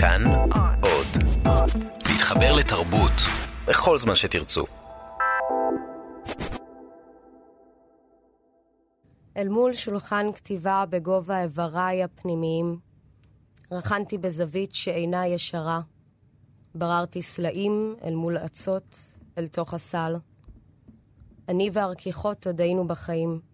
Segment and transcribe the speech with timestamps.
[0.00, 0.24] כאן
[0.82, 1.06] עוד.
[2.08, 3.12] להתחבר לתרבות
[3.68, 4.66] בכל זמן שתרצו.
[9.36, 12.78] אל מול שולחן כתיבה בגובה איבריי הפנימיים,
[13.72, 15.80] רכנתי בזווית שאינה ישרה.
[16.74, 18.98] בררתי סלעים אל מול אצות,
[19.38, 20.16] אל תוך הסל.
[21.48, 23.47] אני והרכיכות עוד היינו בחיים.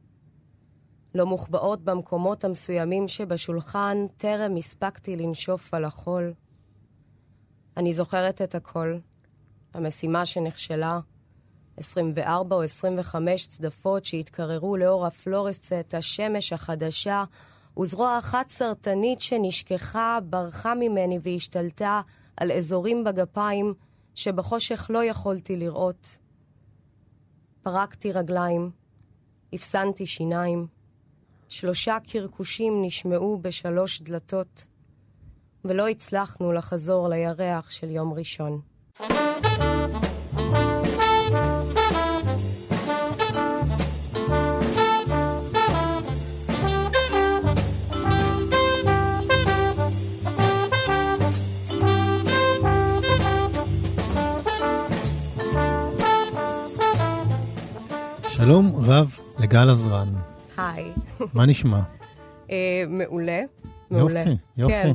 [1.14, 6.32] לא מוחבאות במקומות המסוימים שבשולחן, טרם הספקתי לנשוף על החול.
[7.76, 8.98] אני זוכרת את הכל.
[9.74, 11.00] המשימה שנכשלה,
[11.76, 17.24] 24 או 25 צדפות שהתקררו לאור הפלורסצט, השמש החדשה,
[17.78, 22.00] וזרוע אחת סרטנית שנשכחה, ברחה ממני והשתלטה
[22.36, 23.74] על אזורים בגפיים
[24.14, 26.18] שבחושך לא יכולתי לראות.
[27.62, 28.70] פרקתי רגליים,
[29.52, 30.66] הפסנתי שיניים,
[31.48, 34.66] שלושה קרקושים נשמעו בשלוש דלתות,
[35.64, 38.60] ולא הצלחנו לחזור לירח של יום ראשון.
[58.28, 60.33] שלום רב לגל עזרן.
[60.56, 60.92] היי.
[61.34, 61.80] מה נשמע?
[62.50, 63.40] אה, מעולה.
[63.90, 64.20] מעולה.
[64.20, 64.72] יופי, יופי.
[64.72, 64.92] כן.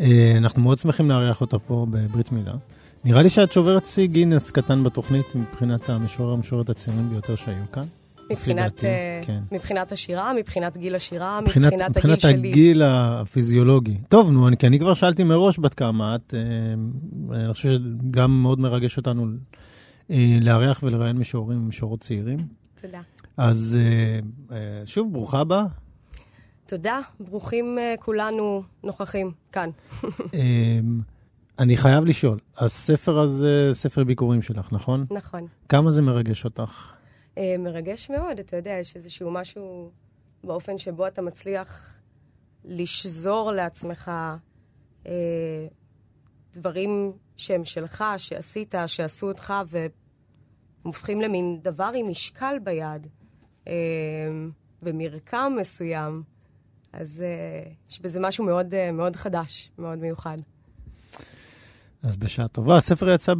[0.00, 2.54] אה, אנחנו מאוד שמחים לארח אותה פה בברית מילה.
[3.04, 7.84] נראה לי שאת שוברת שיא גינס קטן בתוכנית מבחינת המשורר המשוררת הצעירים ביותר שהיו כאן.
[8.30, 9.42] מבחינת, אה, כן.
[9.52, 12.48] מבחינת השירה, מבחינת גיל השירה, מבחינת, מבחינת, מבחינת הגיל שלי.
[12.48, 13.96] הגיל הפיזיולוגי.
[14.08, 16.34] טוב, נו, אני, כי אני כבר שאלתי מראש בת כמה את.
[16.34, 19.26] אה, אני חושב שגם מאוד מרגש אותנו
[20.10, 22.38] אה, לארח ולראיין משוררים ומשוררות צעירים.
[22.82, 23.00] תודה.
[23.36, 24.20] אז אה,
[24.56, 25.66] אה, שוב, ברוכה הבאה.
[26.66, 29.70] תודה, ברוכים אה, כולנו נוכחים כאן.
[30.34, 31.00] אמ,
[31.58, 35.04] אני חייב לשאול, הספר הזה, ספר ביקורים שלך, נכון?
[35.10, 35.46] נכון.
[35.68, 36.90] כמה זה מרגש אותך?
[37.58, 39.90] מרגש מאוד, אתה יודע, יש איזשהו משהו
[40.44, 42.00] באופן שבו אתה מצליח
[42.64, 44.10] לשזור לעצמך
[45.06, 45.66] אה,
[46.52, 49.90] דברים שהם שלך, שעשית, שעשו אותך, והם
[50.82, 53.06] הופכים למין דבר עם משקל ביד,
[54.82, 56.22] ומרקם מסוים.
[56.92, 60.36] אז אה, יש בזה משהו מאוד, אה, מאוד חדש, מאוד מיוחד.
[62.04, 62.76] אז בשעה טובה.
[62.76, 63.34] הספר יצא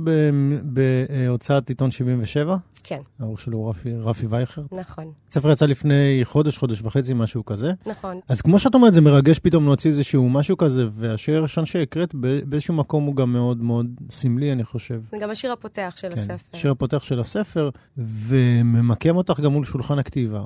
[0.62, 4.62] בהוצאת עיתון 77, כן, העורך שלו הוא רפי, רפי וייכר.
[4.72, 7.72] נכון, הספר יצא לפני חודש, חודש וחצי, משהו כזה.
[7.86, 8.20] נכון.
[8.28, 12.14] אז כמו שאת אומרת, זה מרגש פתאום להוציא איזשהו משהו כזה, והשיר הראשון שהקראת
[12.48, 15.00] באיזשהו מקום הוא גם מאוד מאוד סמלי, אני חושב.
[15.10, 16.58] זה גם השיר הפותח של הספר.
[16.58, 20.44] שיר הפותח של הספר, וממקם אותך גם מול שולחן הכתיבה.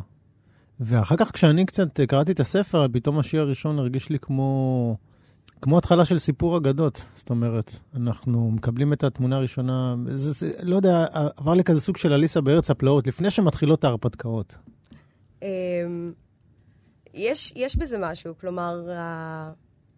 [0.80, 4.96] ואחר כך כשאני קצת קראתי את הספר, פתאום השיר הראשון הרגיש לי כמו,
[5.62, 7.04] כמו התחלה של סיפור אגדות.
[7.14, 11.96] זאת אומרת, אנחנו מקבלים את התמונה הראשונה, זה, זה, לא יודע, עבר לי כזה סוג
[11.96, 14.54] של אליסה בארץ הפלאות, לפני שמתחילות ההרפתקאות.
[15.42, 16.12] אמ,
[17.14, 18.88] יש, יש בזה משהו, כלומר,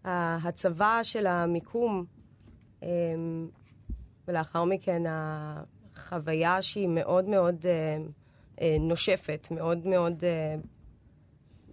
[0.05, 2.05] ההצבה של המיקום,
[2.83, 2.89] אמ,
[4.29, 7.97] ולאחר מכן החוויה שהיא מאוד מאוד אה,
[8.61, 10.55] אה, נושפת, מאוד מאוד, אה,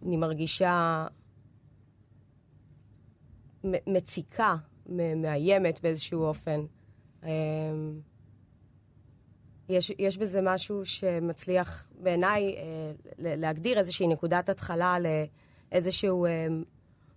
[0.06, 1.08] אני מרגישה
[3.88, 4.56] מציקה,
[5.16, 6.66] מאיימת באיזשהו אופן.
[7.24, 7.30] אמ,
[9.70, 12.62] יש, יש בזה משהו שמצליח בעיניי אה,
[13.20, 14.98] להגדיר איזושהי נקודת התחלה
[15.72, 16.48] לאיזשהו אה,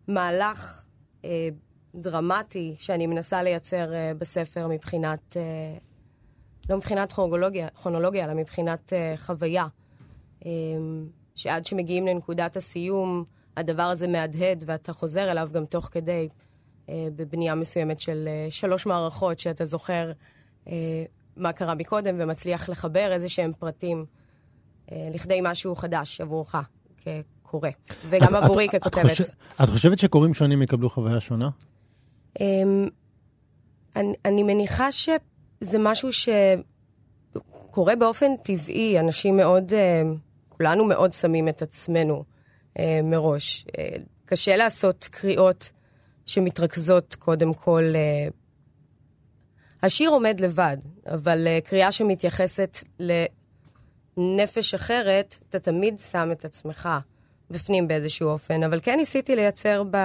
[0.09, 0.84] מהלך
[1.25, 1.49] אה,
[1.94, 5.37] דרמטי שאני מנסה לייצר בספר מבחינת,
[6.71, 9.67] לא מבחינת כרונולוגיה, אלא מבחינת חוויה.
[10.47, 10.50] אה,
[11.34, 13.25] שעד שמגיעים לנקודת הסיום,
[13.56, 16.28] הדבר הזה מהדהד ואתה חוזר אליו גם תוך כדי,
[16.88, 20.12] אה, בבנייה מסוימת של אה, שלוש מערכות שאתה זוכר
[20.69, 20.72] אה,
[21.37, 24.05] מה קרה מקודם ומצליח לחבר איזה שהם פרטים
[24.93, 26.55] אה, לכדי משהו חדש עבורך
[26.97, 27.69] כקורא,
[28.09, 29.11] וגם את- עבורי את- את ככותבת.
[29.11, 29.25] חושב-
[29.62, 31.49] את חושבת שקוראים שונים יקבלו חוויה שונה?
[32.41, 32.88] אמ,
[33.97, 39.00] אני, אני מניחה שזה משהו שקורה באופן טבעי.
[39.00, 40.02] אנשים מאוד, אה,
[40.49, 42.25] כולנו מאוד שמים את עצמנו
[42.81, 43.65] אה, מראש.
[43.79, 43.88] אה,
[44.25, 45.71] קשה לעשות קריאות
[46.27, 47.82] שמתרכזות קודם כל...
[47.94, 48.29] אה,
[49.82, 52.79] השיר עומד לבד, אבל אה, קריאה שמתייחסת
[54.17, 56.88] לנפש אחרת, אתה תמיד שם את עצמך
[57.50, 58.62] בפנים באיזשהו אופן.
[58.62, 59.97] אבל כן ניסיתי לייצר ב...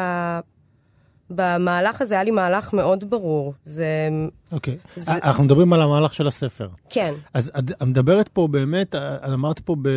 [1.30, 3.54] במהלך הזה היה לי מהלך מאוד ברור.
[3.63, 4.10] זה...
[4.51, 4.78] אוקיי.
[4.95, 6.69] זה- אנחנו מדברים על המהלך של הספר.
[6.89, 9.89] כן, אז את את מדברת פה באמת, את אמרת פה ב...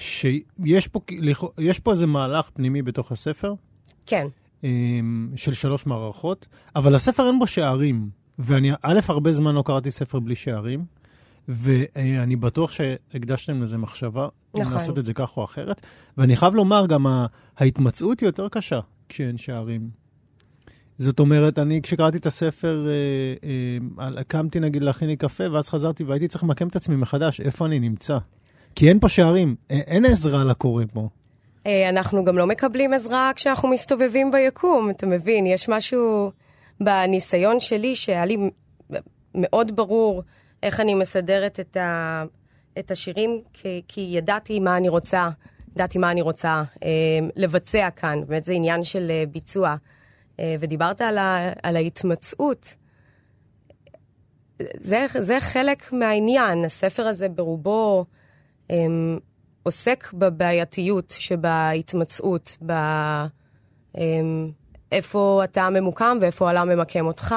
[0.00, 1.00] אמ, שיש פה,
[1.58, 3.54] יש פה איזה מהלך פנימי בתוך הספר,
[4.06, 4.26] כן.
[5.36, 10.20] של שלוש מערכות, אבל הספר אין בו שערים, ואני א', הרבה זמן לא קראתי ספר
[10.20, 10.84] בלי שערים,
[11.48, 14.72] ואני בטוח שהקדשתם לזה מחשבה, נכון.
[14.72, 15.86] לעשות את זה כך או אחרת,
[16.18, 17.06] ואני חייב לומר, גם
[17.56, 19.90] ההתמצאות היא יותר קשה כשאין שערים.
[20.98, 26.04] זאת אומרת, אני כשקראתי את הספר, אה, אה, קמתי נגיד להכין לי קפה, ואז חזרתי
[26.04, 28.18] והייתי צריך למקם את עצמי מחדש, איפה אני נמצא.
[28.74, 31.08] כי אין פה שערים, אין עזרה לקורא פה.
[31.66, 35.46] אה, אנחנו גם לא מקבלים עזרה כשאנחנו מסתובבים ביקום, אתה מבין?
[35.46, 36.30] יש משהו
[36.80, 38.36] בניסיון שלי שהיה לי
[39.34, 40.22] מאוד ברור
[40.62, 42.24] איך אני מסדרת את, ה,
[42.78, 45.28] את השירים, כי, כי ידעתי מה אני רוצה,
[45.74, 46.88] ידעתי מה אני רוצה אה,
[47.36, 48.20] לבצע כאן.
[48.26, 49.76] באמת זה עניין של אה, ביצוע.
[50.40, 52.74] אה, ודיברת על, ה, על ההתמצאות.
[54.76, 56.64] זה, זה חלק מהעניין.
[56.64, 58.19] הספר הזה ברובו אה,
[59.62, 62.56] עוסק בבעייתיות שבהתמצאות,
[64.90, 67.34] באיפה אה, אתה ממוקם ואיפה העולם ממקם אותך.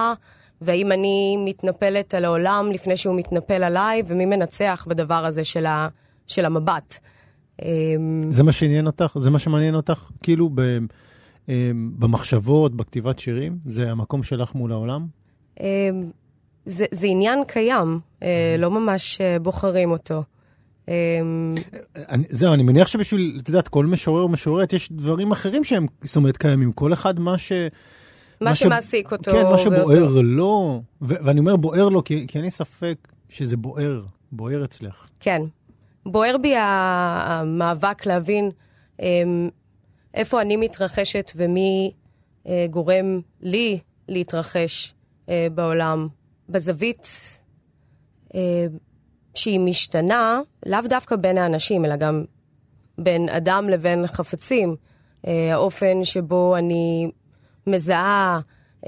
[0.61, 5.87] והאם אני מתנפלת על העולם לפני שהוא מתנפל עליי, ומי מנצח בדבר הזה של, ה,
[6.27, 6.99] של המבט.
[7.61, 9.15] אמ, זה מה שעניין אותך?
[9.19, 10.09] זה מה שמעניין אותך?
[10.23, 10.61] כאילו ב,
[11.49, 13.57] אמ, במחשבות, בכתיבת שירים?
[13.65, 15.07] זה המקום שלך מול העולם?
[15.59, 15.65] אמ,
[16.65, 20.23] זה, זה עניין קיים, אה, לא ממש אה, בוחרים אותו.
[22.09, 25.85] אני, זהו, אני מניח שבשביל, את יודעת, כל משורר או משוררת, יש דברים אחרים שהם,
[26.03, 26.71] זאת אומרת, קיימים.
[26.71, 27.51] כל אחד מה ש...
[28.41, 29.31] מה שמעסיק אותו.
[29.31, 34.01] כן, מה שבוער לו, ואני אומר בוער לו כי, כי אין לי ספק שזה בוער,
[34.31, 35.07] בוער אצלך.
[35.19, 35.41] כן.
[36.05, 38.51] בוער בי המאבק להבין
[38.99, 39.49] אמ,
[40.13, 41.91] איפה אני מתרחשת ומי
[42.47, 44.93] אה, גורם לי להתרחש
[45.29, 46.07] אה, בעולם.
[46.49, 47.07] בזווית
[48.35, 48.65] אה,
[49.35, 52.23] שהיא משתנה, לאו דווקא בין האנשים, אלא גם
[52.97, 54.75] בין אדם לבין חפצים.
[55.23, 57.11] האופן שבו אני
[57.67, 58.39] מזהה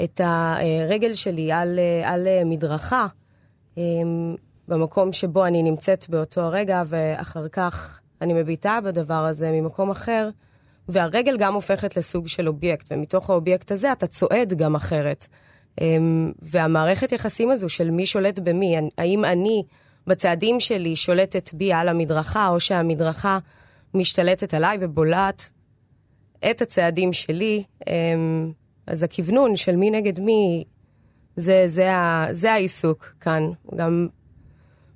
[0.03, 3.07] את הרגל שלי על, על מדרכה,
[3.77, 4.35] אמ,
[4.67, 10.29] במקום שבו אני נמצאת באותו הרגע, ואחר כך אני מביטה בדבר הזה ממקום אחר,
[10.89, 15.27] והרגל גם הופכת לסוג של אובייקט, ומתוך האובייקט הזה אתה צועד גם אחרת.
[16.41, 19.63] והמערכת יחסים הזו של מי שולט במי, האם אני
[20.07, 23.39] בצעדים שלי שולטת בי על המדרכה, או שהמדרכה
[23.93, 25.51] משתלטת עליי ובולעת
[26.51, 28.51] את הצעדים שלי, אמ,
[28.87, 30.63] אז הכוונון של מי נגד מי,
[31.35, 33.43] זה, זה, ה, זה העיסוק כאן.
[33.75, 34.07] גם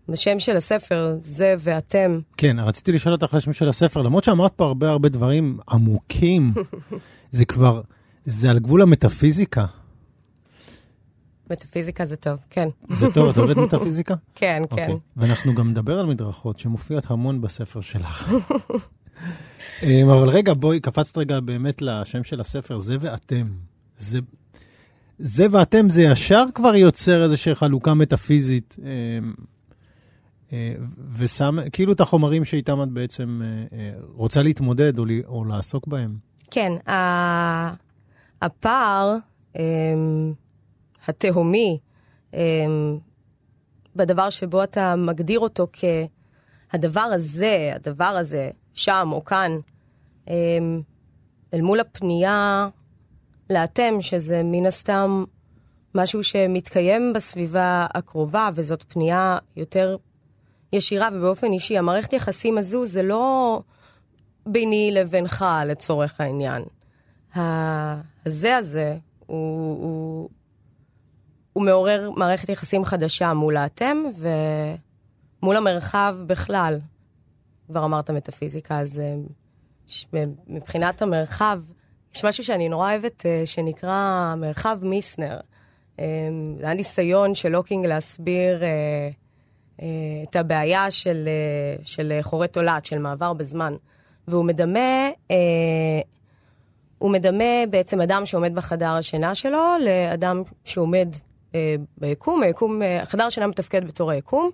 [0.10, 2.20] בשם של הספר, זה ואתם.
[2.38, 6.54] כן, רציתי לשאול אותך לשם של הספר, למרות שאמרת פה הרבה הרבה דברים עמוקים,
[7.32, 7.82] זה כבר,
[8.26, 9.66] זה על גבול המטאפיזיקה.
[11.52, 12.70] מטאפיזיקה זה טוב, כן.
[12.90, 14.16] זה טוב, את אוהבת מטאפיזיקה?
[14.36, 14.76] כן, okay.
[14.76, 14.92] כן.
[15.18, 18.34] ואנחנו גם נדבר על מדרכות שמופיעות המון בספר שלך.
[19.84, 23.48] אמ, אבל רגע, בואי, קפצת רגע באמת לשם של הספר, זה ואתם.
[23.98, 24.20] זה,
[25.20, 28.90] זה ואתם, זה ישר כבר יוצר איזושהי חלוקה מטאפיזית, אה,
[30.54, 30.74] אה,
[31.18, 33.42] ושם, כאילו את החומרים שאיתם את בעצם
[33.72, 36.16] אה, רוצה להתמודד או, או לעסוק בהם.
[36.52, 36.72] כן,
[38.42, 39.18] הפער
[41.10, 41.80] התהומי
[43.96, 49.52] בדבר שבו אתה מגדיר אותו כהדבר הזה, הדבר הזה, שם או כאן,
[51.54, 52.70] אל מול הפנייה
[53.50, 55.24] לאתם, שזה מן הסתם
[55.96, 59.98] משהו שמתקיים בסביבה הקרובה, וזאת פנייה יותר
[60.74, 61.78] ישירה ובאופן אישי.
[61.78, 63.62] המערכת יחסים הזו זה לא
[64.46, 66.64] ביני לבינך לצורך העניין.
[68.26, 70.30] הזה הזה הוא, הוא,
[71.60, 76.80] הוא מעורר מערכת יחסים חדשה מול האתם ומול המרחב בכלל.
[77.68, 79.02] כבר אמרת מטאפיזיקה, אז
[80.14, 81.60] אה, מבחינת המרחב,
[82.16, 85.40] יש משהו שאני נורא אוהבת, אה, שנקרא מרחב מיסנר.
[86.00, 86.06] אה,
[86.60, 88.64] זה היה ניסיון של לוקינג להסביר
[90.24, 91.30] את הבעיה של,
[91.84, 93.74] של חורי תולעת, של מעבר בזמן.
[94.28, 95.10] והוא מדמה,
[96.98, 101.10] הוא מדמה בעצם אדם שעומד בחדר השינה שלו לאדם שעומד
[101.98, 102.44] ביקום.
[102.44, 104.50] היקום, חדר השינה מתפקד בתור היקום.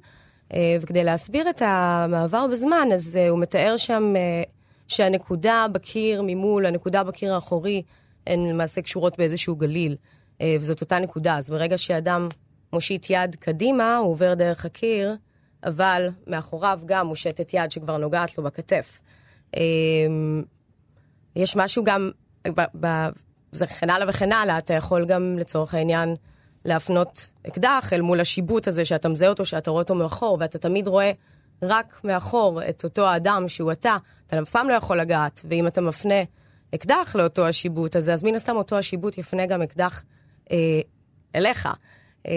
[0.82, 4.14] וכדי להסביר את המעבר בזמן, אז הוא מתאר שם
[4.88, 7.82] שהנקודה בקיר ממול, הנקודה בקיר האחורי,
[8.28, 9.96] הן למעשה קשורות באיזשהו גליל,
[10.42, 11.38] אה, וזאת אותה נקודה.
[11.38, 12.30] אז ברגע שאדם
[12.74, 15.16] מושיט יד קדימה, הוא עובר דרך הקיר,
[15.64, 19.02] אבל מאחוריו גם מושטת יד שכבר נוגעת לו בכתף.
[19.56, 19.62] אה,
[21.36, 22.12] יש משהו גם,
[23.52, 26.16] זה וכן הלאה וכן הלאה, אתה יכול גם לצורך העניין
[26.66, 30.88] להפנות אקדח אל מול השיבוט הזה שאתה מזהה אותו, שאתה רואה אותו מאחור, ואתה תמיד
[30.88, 31.12] רואה
[31.62, 35.82] רק מאחור את אותו האדם שהוא אתה, אתה אף פעם לא יכול לגעת, ואם אתה
[35.82, 36.24] מפנה
[36.76, 40.04] אקדח לאותו השיבוט הזה, אז מן הסתם אותו השיבוט יפנה גם אקדח
[40.52, 40.58] אה,
[41.36, 41.70] אליך.
[42.28, 42.34] אה,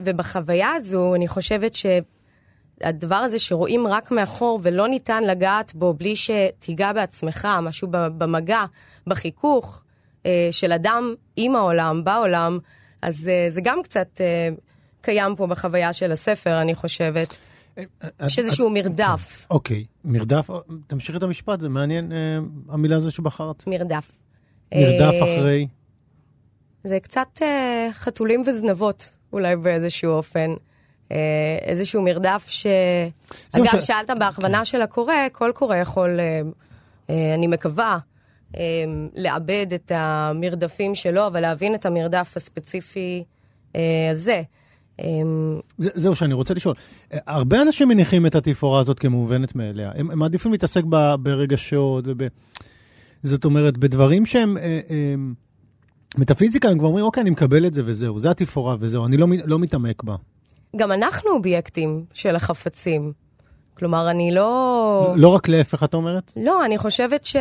[0.00, 6.92] ובחוויה הזו, אני חושבת שהדבר הזה שרואים רק מאחור ולא ניתן לגעת בו בלי שתיגע
[6.92, 8.64] בעצמך, משהו במגע,
[9.06, 9.82] בחיכוך
[10.26, 12.58] אה, של אדם עם העולם, בעולם,
[13.02, 14.48] אז אה, זה גם קצת אה,
[15.00, 17.36] קיים פה בחוויה של הספר, אני חושבת.
[18.26, 19.46] יש איזשהו מרדף.
[19.50, 20.48] אוקיי, מרדף,
[20.86, 22.12] תמשיך את המשפט, זה מעניין
[22.68, 23.66] המילה הזו שבחרת.
[23.66, 24.10] מרדף.
[24.74, 25.66] מרדף אחרי?
[26.84, 27.42] זה קצת
[27.92, 30.50] חתולים וזנבות, אולי באיזשהו אופן.
[31.62, 32.66] איזשהו מרדף ש...
[33.56, 33.86] אגב, ש...
[33.86, 34.64] שאלת בהכוונה כן.
[34.64, 36.20] של הקורא, כל קורא יכול,
[37.08, 37.98] אני מקווה,
[39.14, 43.24] לעבד את המרדפים שלו, אבל להבין את המרדף הספציפי
[43.76, 44.42] אה, הזה.
[45.00, 46.74] אמ, זה, זהו שאני רוצה לשאול.
[47.12, 49.90] הרבה אנשים מניחים את התפאורה הזאת כמובנת מאליה.
[49.94, 52.22] הם, הם מעדיפים להתעסק ב, ברגשות וב...
[53.22, 54.56] זאת אומרת, בדברים שהם...
[54.56, 55.34] אה, הם,
[56.18, 59.26] מטאפיזיקה, הם כבר אומרים, אוקיי, אני מקבל את זה וזהו, זה התפאורה וזהו, אני לא,
[59.44, 60.16] לא מתעמק בה.
[60.76, 63.12] גם אנחנו אובייקטים של החפצים.
[63.74, 65.14] כלומר, אני לא...
[65.16, 66.32] לא רק להפך, את אומרת?
[66.36, 67.36] לא, אני חושבת ש...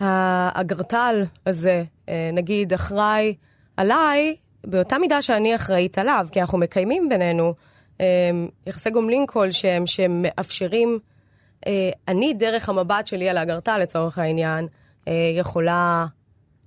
[0.00, 3.34] האגרטל הזה, אה, נגיד, אחראי
[3.76, 7.54] עליי, באותה מידה שאני אחראית עליו, כי אנחנו מקיימים בינינו
[8.00, 8.06] אה,
[8.66, 10.98] יחסי גומלין כלשהם שמאפשרים,
[11.66, 14.66] אה, אני דרך המבט שלי על האגרטל לצורך העניין,
[15.38, 16.06] יכולה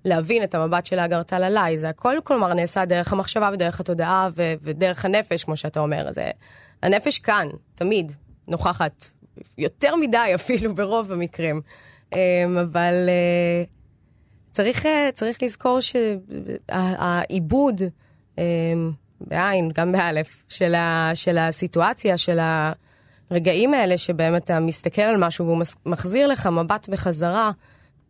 [0.06, 1.78] להבין את המבט של האגרטל עליי.
[1.78, 6.12] זה הכל, כלומר, נעשה דרך המחשבה ודרך התודעה ו- ודרך הנפש, כמו שאתה אומר.
[6.12, 6.32] זה,
[6.84, 8.12] הנפש כאן, תמיד,
[8.48, 9.06] נוכחת,
[9.58, 11.62] יותר מדי אפילו ברוב המקרים.
[12.16, 13.64] אמ, אבל אה,
[14.52, 15.80] צריך, אה, צריך לזכור
[16.70, 17.82] שהעיבוד,
[18.38, 18.92] אמ,
[19.22, 22.40] בעין, גם באלף, של, ה, של הסיטואציה, של
[23.30, 27.52] הרגעים האלה, שבהם אתה מסתכל על משהו והוא מחזיר לך מבט בחזרה,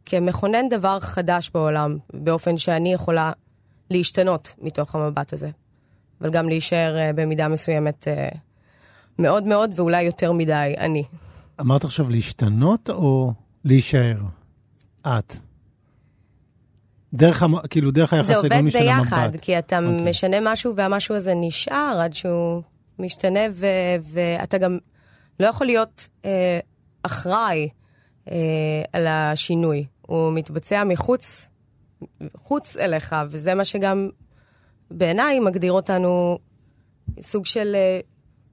[0.05, 3.31] כמכונן דבר חדש בעולם, באופן שאני יכולה
[3.89, 5.49] להשתנות מתוך המבט הזה,
[6.21, 8.07] אבל גם להישאר אה, במידה מסוימת
[9.19, 11.03] מאוד מאוד, ואולי יותר מדי אני.
[11.59, 13.33] אמרת עכשיו להשתנות או
[13.65, 14.17] להישאר?
[15.07, 15.35] את.
[17.13, 18.93] דרך, כאילו, דרך היחס הגומי של המבט.
[18.93, 19.81] זה עובד ביחד, כי אתה okay.
[19.81, 20.09] אוקיי.
[20.09, 22.61] משנה משהו והמשהו הזה נשאר עד שהוא
[22.99, 23.65] משתנה, ו,
[24.01, 24.77] ואתה גם
[25.39, 26.59] לא יכול להיות אה,
[27.03, 27.69] אחראי
[28.31, 28.35] אה,
[28.93, 29.85] על השינוי.
[30.01, 31.49] הוא מתבצע מחוץ,
[32.37, 34.09] חוץ אליך, וזה מה שגם
[34.91, 36.37] בעיניי מגדיר אותנו
[37.21, 37.99] סוג של אה,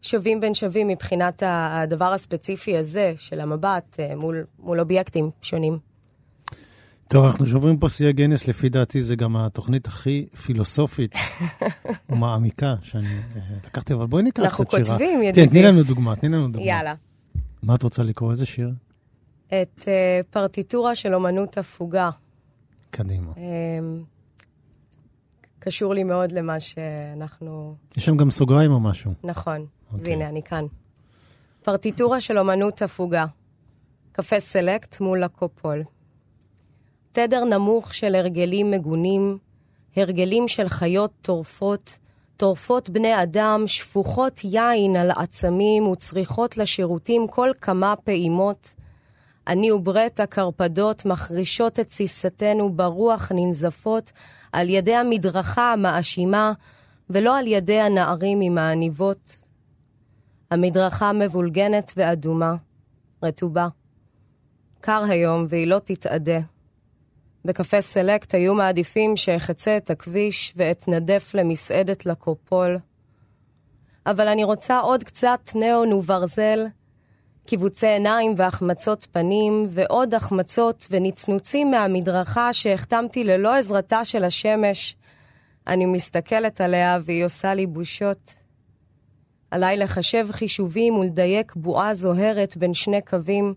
[0.02, 5.78] שווים בין שווים מבחינת הדבר הספציפי הזה של המבט אה, מול, מול אובייקטים שונים.
[7.08, 11.14] טוב, אנחנו שוברים פה שיאי גנס, לפי דעתי זה גם התוכנית הכי פילוסופית
[12.10, 14.80] ומעמיקה שאני אה, לקחתי, אבל בואי נקרא קצת שירה.
[14.80, 15.46] אנחנו כותבים, ידידי.
[15.46, 16.66] כן, תני לנו דוגמה, תני לנו דוגמה.
[16.66, 16.94] יאללה.
[17.62, 18.30] מה את רוצה לקרוא?
[18.30, 18.70] איזה שיר?
[19.46, 19.86] את uh,
[20.30, 22.10] פרטיטורה של אומנות הפוגה.
[22.90, 23.32] קדימה.
[23.32, 23.38] Um,
[25.58, 27.76] קשור לי מאוד למה שאנחנו...
[27.96, 29.12] יש שם גם סוגריים או משהו.
[29.24, 29.66] נכון.
[29.92, 30.12] אז אוקיי.
[30.12, 30.64] הנה, אני כאן.
[31.62, 33.26] פרטיטורה של אומנות הפוגה.
[34.12, 35.82] קפה סלקט מול הקופול.
[37.12, 39.38] תדר נמוך של הרגלים מגונים,
[39.96, 41.98] הרגלים של חיות טורפות,
[42.36, 48.74] טורפות בני אדם, שפוכות יין על עצמים וצריכות לשירותים כל כמה פעימות.
[49.46, 54.12] אני וברט הקרפדות מחרישות את תסיסתנו ברוח ננזפות
[54.52, 56.52] על ידי המדרכה המאשימה,
[57.10, 59.39] ולא על ידי הנערים עם העניבות.
[60.50, 62.54] המדרכה מבולגנת ואדומה,
[63.22, 63.68] רטובה.
[64.80, 66.40] קר היום והיא לא תתאדה.
[67.44, 72.78] בקפה סלקט היו מעדיפים שאחצה את הכביש ואתנדף למסעדת לקופול.
[74.06, 76.66] אבל אני רוצה עוד קצת נאון וברזל,
[77.46, 84.96] קיבוצי עיניים והחמצות פנים, ועוד החמצות ונצנוצים מהמדרכה שהחתמתי ללא עזרתה של השמש.
[85.66, 88.39] אני מסתכלת עליה והיא עושה לי בושות.
[89.50, 93.54] עליי לחשב חישובים ולדייק בועה זוהרת בין שני קווים,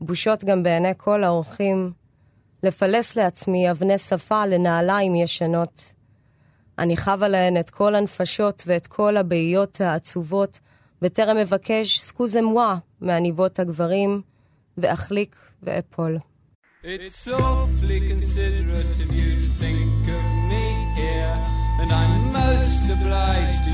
[0.00, 1.92] בושות גם בעיני כל האורחים,
[2.62, 5.92] לפלס לעצמי אבני שפה לנעליים ישנות.
[6.78, 10.60] אני חבה להן את כל הנפשות ואת כל הבעיות העצובות,
[11.02, 14.22] בטרם אבקש סקוזה מואה מעניבות הגברים,
[14.78, 16.18] ואחליק ואפול.
[16.84, 20.66] It's awfully considerate of you to think of me
[21.00, 21.36] here,
[21.80, 23.73] and I'm most obliged to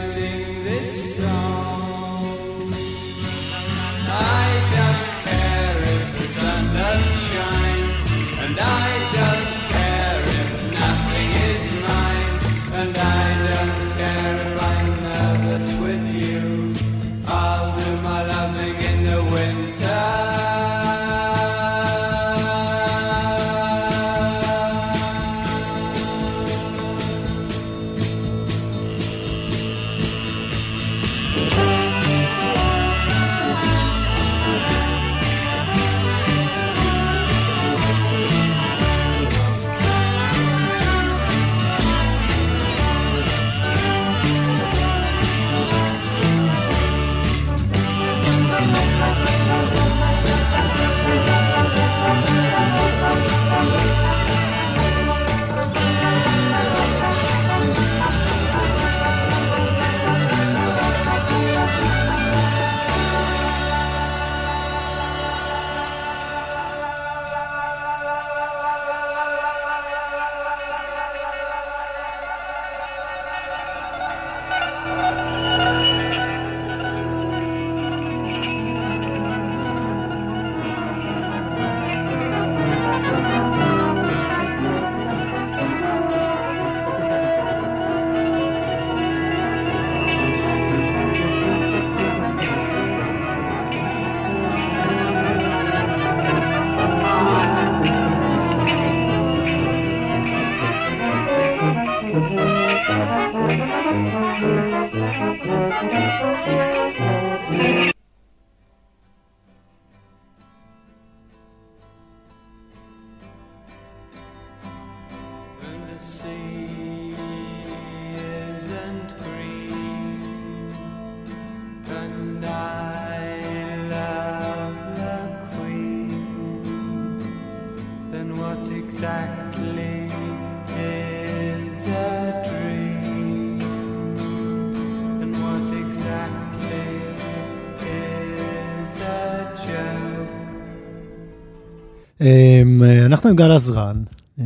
[143.21, 144.03] אנחנו עם גל עזרן,
[144.39, 144.43] אמ,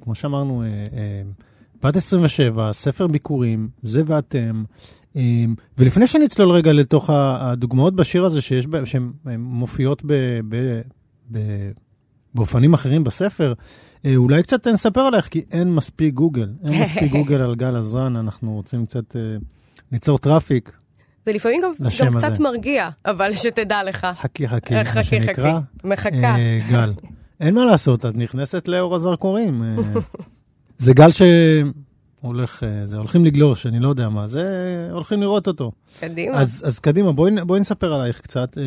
[0.00, 1.22] כמו שאמרנו, אה, אה,
[1.82, 4.64] בת 27, ספר ביקורים, זה ואתם.
[5.78, 10.12] ולפני שנצלול רגע לתוך הדוגמאות בשיר הזה שיש, שהן מופיעות ב,
[10.48, 10.80] ב,
[11.32, 11.38] ב,
[12.34, 13.52] באופנים אחרים בספר,
[14.04, 16.52] אה, אולי קצת נספר עליך, כי אין מספיק גוגל.
[16.64, 19.16] אין מספיק גוגל על גל עזרן, אנחנו רוצים קצת
[19.92, 20.72] ליצור traffic.
[21.24, 21.72] זה לפעמים גם,
[22.04, 24.06] גם קצת מרגיע, אבל שתדע לך.
[24.20, 25.60] חכי, חכי, מה חכי, שנקרא.
[25.60, 26.36] חכי, מחכה.
[26.36, 26.92] אה, גל.
[27.42, 29.62] אין מה לעשות, את נכנסת לאור הזרקורים.
[29.62, 30.00] אה,
[30.78, 35.72] זה גל שהולך, אה, זה הולכים לגלוש, אני לא יודע מה, זה הולכים לראות אותו.
[36.00, 36.40] קדימה.
[36.40, 38.58] אז, אז קדימה, בואי, בואי נספר עלייך קצת.
[38.58, 38.62] אה,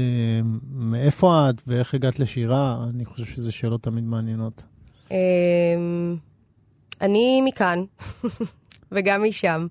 [0.72, 2.86] מאיפה את ואיך הגעת לשירה?
[2.90, 4.64] אני חושב שזה שאלות תמיד מעניינות.
[5.12, 5.18] אה,
[7.02, 7.84] אני מכאן,
[8.92, 9.68] וגם משם.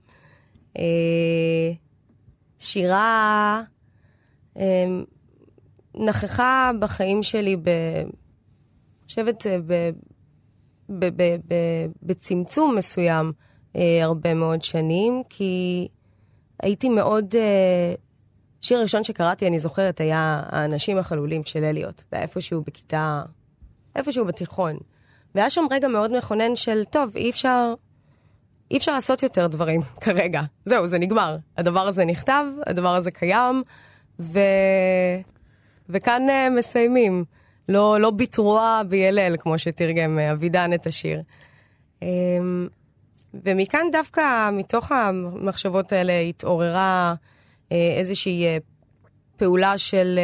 [0.79, 1.73] אה,
[2.59, 3.63] שירה
[5.95, 7.71] נכחה בחיים שלי ב...
[9.15, 9.59] חושבת אה,
[12.03, 13.33] בצמצום מסוים
[13.77, 15.89] אה, הרבה מאוד שנים, כי
[16.63, 17.35] הייתי מאוד...
[18.63, 21.99] השיר הראשון שקראתי, אני זוכרת, היה האנשים החלולים של אליוט.
[21.99, 23.23] זה היה איפשהו בכיתה...
[23.97, 24.77] איפשהו בתיכון.
[25.35, 27.75] והיה שם רגע מאוד מכונן של, טוב, אי אפשר
[28.71, 30.43] אי אפשר לעשות יותר דברים כרגע.
[30.65, 31.37] זהו, זה נגמר.
[31.59, 33.63] הדבר הזה נכתב, הדבר הזה קיים,
[34.21, 34.39] ו...
[35.89, 37.25] וכאן uh, מסיימים.
[37.69, 41.23] לא, לא בתרועה בילל, כמו שתרגם uh, אבידן את השיר.
[42.01, 42.05] Um,
[43.45, 48.63] ומכאן דווקא, מתוך המחשבות האלה, התעוררה uh, איזושהי uh,
[49.37, 50.19] פעולה של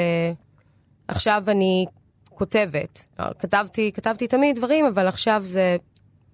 [1.09, 1.87] עכשיו אני
[2.35, 3.07] כותבת.
[3.39, 5.77] כתבתי, כתבתי תמיד דברים, אבל עכשיו זה...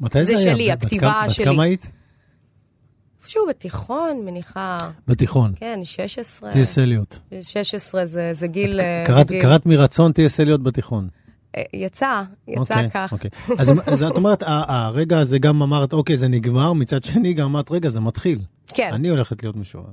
[0.00, 0.54] מתי זה, זה היה?
[0.54, 1.44] שלי, הכתיבה בת שלי.
[1.44, 1.90] בת כמה היית?
[3.26, 4.78] איפשהו בתיכון, מניחה...
[5.08, 5.52] בתיכון.
[5.56, 6.52] כן, 16.
[6.52, 6.78] טי.אס.
[6.78, 7.18] אליוט.
[7.42, 8.80] 16 זה, זה גיל...
[9.06, 9.42] קראת, זה גיל...
[9.42, 10.40] קראת מרצון טי.אס.
[10.40, 11.08] אליוט בתיכון.
[11.56, 13.12] אה, יצא, יצא okay, אוקיי, כך.
[13.12, 13.30] אוקיי.
[13.58, 17.70] אז, אז את אומרת, הרגע הזה גם אמרת, אוקיי, זה נגמר, מצד שני גם אמרת,
[17.70, 18.38] רגע, זה מתחיל.
[18.68, 18.90] כן.
[18.92, 19.90] אני הולכת להיות משורר.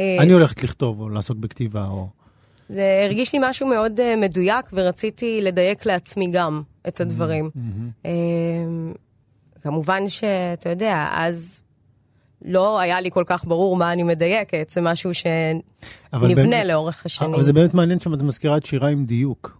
[0.00, 2.08] אה, אני הולכת לכתוב או לעסוק בכתיבה או...
[2.68, 7.50] זה הרגיש לי משהו מאוד uh, מדויק, ורציתי לדייק לעצמי גם את הדברים.
[7.56, 8.06] Mm-hmm.
[8.06, 11.63] Uh, כמובן שאתה יודע, אז
[12.44, 17.34] לא היה לי כל כך ברור מה אני מדייקת, זה משהו שנבנה באמת, לאורך השנים.
[17.34, 19.58] אבל זה באמת מעניין שאת מזכירה את שירה עם דיוק.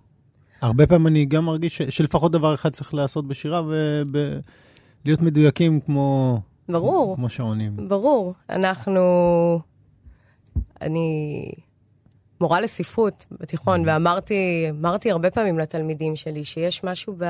[0.61, 6.40] הרבה פעמים אני גם מרגיש ש, שלפחות דבר אחד צריך לעשות בשירה, ולהיות מדויקים כמו...
[6.68, 7.16] ברור.
[7.16, 7.88] כמו שעונים.
[7.88, 8.35] ברור.
[8.51, 9.01] אנחנו...
[10.83, 11.51] אני
[12.40, 13.85] מורה לספרות בתיכון, mm.
[13.87, 17.25] ואמרתי אמרתי הרבה פעמים לתלמידים שלי שיש משהו ב...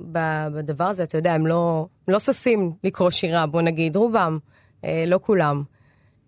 [0.00, 4.38] בדבר הזה, אתה יודע, הם לא, לא ששים לקרוא שירה, בוא נגיד, רובם,
[4.84, 5.62] אה, לא כולם.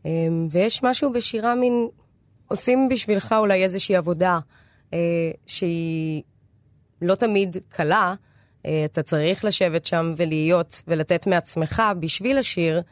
[0.06, 0.10] אה,
[0.50, 1.88] ויש משהו בשירה מין,
[2.48, 4.38] עושים בשבילך אולי איזושהי עבודה
[4.92, 6.22] אה, שהיא
[7.02, 8.14] לא תמיד קלה,
[8.66, 12.82] אה, אתה צריך לשבת שם ולהיות ולתת מעצמך בשביל השיר,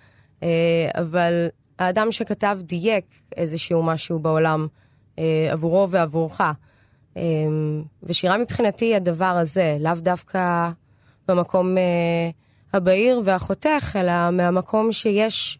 [0.42, 3.04] אה, אבל האדם שכתב דייק
[3.36, 4.66] איזשהו משהו בעולם
[5.18, 6.40] אה, עבורו ועבורך.
[7.16, 10.70] אמ, ושירה מבחינתי הדבר הזה, לאו דווקא
[11.28, 12.30] במקום אה,
[12.72, 15.58] הבהיר והחותך, אלא מהמקום שיש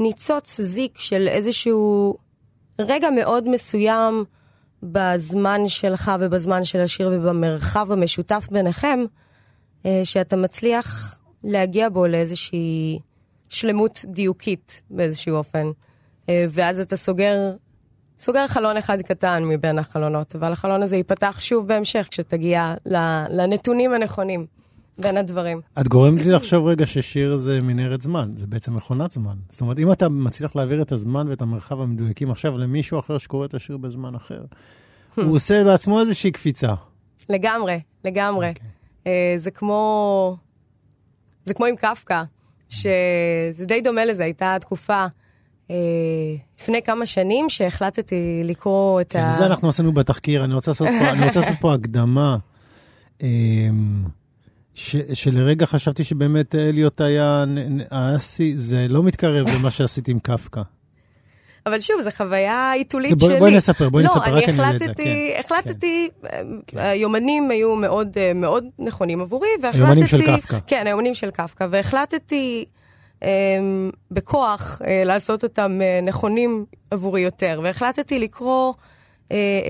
[0.00, 2.16] ניצוץ זיק של איזשהו
[2.78, 4.24] רגע מאוד מסוים
[4.82, 8.98] בזמן שלך ובזמן של השיר ובמרחב המשותף ביניכם,
[9.86, 12.98] אה, שאתה מצליח להגיע בו לאיזושהי
[13.48, 15.66] שלמות דיוקית באיזשהו אופן.
[16.28, 17.36] אה, ואז אתה סוגר
[18.18, 22.74] סוגר חלון אחד קטן מבין החלונות, אבל החלון הזה ייפתח שוב בהמשך כשתגיע
[23.30, 24.46] לנתונים הנכונים
[24.98, 25.60] בין הדברים.
[25.80, 29.36] את גורמת לי לחשוב רגע ששיר זה מנהרת זמן, זה בעצם מכונת זמן.
[29.50, 33.46] זאת אומרת, אם אתה מצליח להעביר את הזמן ואת המרחב המדויקים עכשיו למישהו אחר שקורא
[33.46, 34.44] את השיר בזמן אחר,
[35.16, 36.74] הוא עושה בעצמו איזושהי קפיצה.
[37.28, 38.46] לגמרי, לגמרי.
[38.46, 38.50] Okay.
[38.50, 38.70] אוקיי.
[39.36, 40.36] Uh, זה כמו...
[41.44, 42.22] זה כמו עם קפקא,
[42.68, 45.06] שזה די דומה לזה, הייתה תקופה...
[45.70, 45.76] אה,
[46.60, 49.32] לפני כמה שנים שהחלטתי לקרוא את כן, ה...
[49.32, 52.36] כן, זה אנחנו עשינו בתחקיר, אני רוצה לעשות פה, אני רוצה לעשות פה הקדמה.
[54.74, 57.44] אמ, ש, שלרגע חשבתי שבאמת אליוט היה,
[57.90, 60.62] האסי, זה לא מתקרב למה שעשיתי עם קפקא.
[61.66, 63.38] אבל שוב, זו חוויה עיתולית בוא, שלי.
[63.38, 65.02] בואי נספר, בואי לא, נספר, אני רק אני החלטתי, את זה.
[65.04, 66.08] כן, החלטתי,
[66.66, 66.78] כן.
[66.78, 69.84] היומנים היו מאוד, אה, מאוד נכונים עבורי, והחלטתי...
[69.84, 70.58] היומנים של קפקא.
[70.66, 72.64] כן, היומנים של קפקא, והחלטתי
[73.22, 73.28] אה,
[74.10, 78.72] בכוח אה, לעשות אותם אה, נכונים עבורי יותר, והחלטתי לקרוא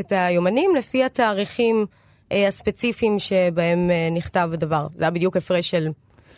[0.00, 1.86] את היומנים לפי התאריכים
[2.30, 4.86] הספציפיים שבהם אה, נכתב הדבר.
[4.94, 5.88] זה היה בדיוק הפרש של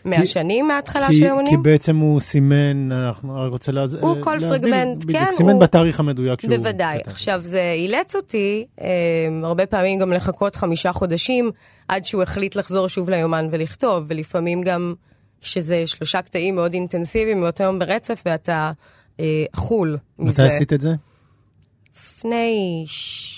[0.05, 1.63] 100 כי- שנים מההתחלה כי, של כי היומנים.
[1.63, 3.95] בעצם הוא סימן, אנחנו אני רוצה להז...
[3.95, 6.57] הוא כל להבדיל, פרגמנט, בדיוק, כן, סימן הוא- בתאריך המדויק שהוא...
[6.57, 6.99] בוודאי.
[7.01, 7.11] כתב.
[7.11, 8.87] עכשיו, זה אילץ אותי אה,
[9.43, 11.51] הרבה פעמים גם לחכות חמישה חודשים
[11.89, 14.95] עד שהוא החליט לחזור שוב ליומן ולכתוב, ולפעמים גם
[15.41, 18.73] שזה שלושה קטעים מאוד אינטנסיביים מאותו יום ברצף, ואתה
[19.21, 20.43] אה, אכול מזה.
[20.43, 20.91] מתי עשית את זה?
[21.97, 23.33] לפני ש...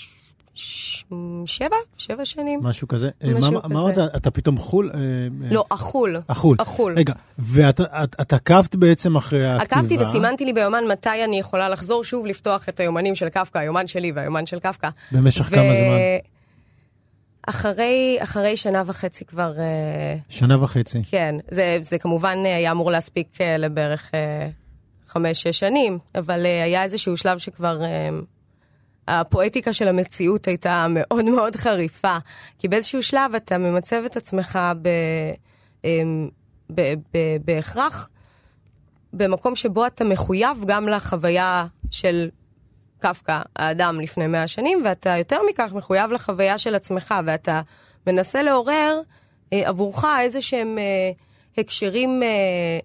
[1.45, 1.75] שבע?
[1.97, 2.59] שבע שנים?
[2.63, 3.09] משהו כזה?
[3.23, 4.01] אה, משהו מה- מה כזה.
[4.01, 4.09] עוד?
[4.15, 4.91] אתה פתאום חול?
[4.93, 6.21] אה, אה, לא, אכול.
[6.29, 6.57] החול.
[6.59, 6.93] אכול.
[6.97, 9.63] רגע, ואתה את- את עקבת בעצם אחרי הכתיבה.
[9.79, 13.87] עקבתי וסימנתי לי ביומן מתי אני יכולה לחזור שוב לפתוח את היומנים של קפקא, היומן
[13.87, 14.89] שלי והיומן של קפקא.
[15.11, 15.97] במשך כמה זמן?
[17.47, 19.53] אחרי, אחרי שנה וחצי כבר,
[20.29, 21.01] שנה וחצי.
[21.09, 23.27] כן, זה, זה כמובן היה אמור להספיק
[23.59, 24.11] לבערך
[25.07, 27.81] חמש-שש שנים, אבל היה איזשהו שלב שכבר
[29.09, 32.17] הפואטיקה של המציאות הייתה מאוד מאוד חריפה,
[32.59, 34.87] כי באיזשהו שלב אתה ממצב את עצמך ב,
[35.85, 36.01] אה,
[36.75, 36.81] ב,
[37.13, 38.09] ב, בהכרח
[39.13, 42.29] במקום שבו אתה מחויב גם לחוויה של
[42.99, 47.61] קפקא, האדם לפני מאה שנים, ואתה יותר מכך מחויב לחוויה של עצמך, ואתה
[48.07, 49.01] מנסה לעורר
[49.53, 51.11] אה, עבורך איזה שהם אה,
[51.57, 52.79] הקשרים אה,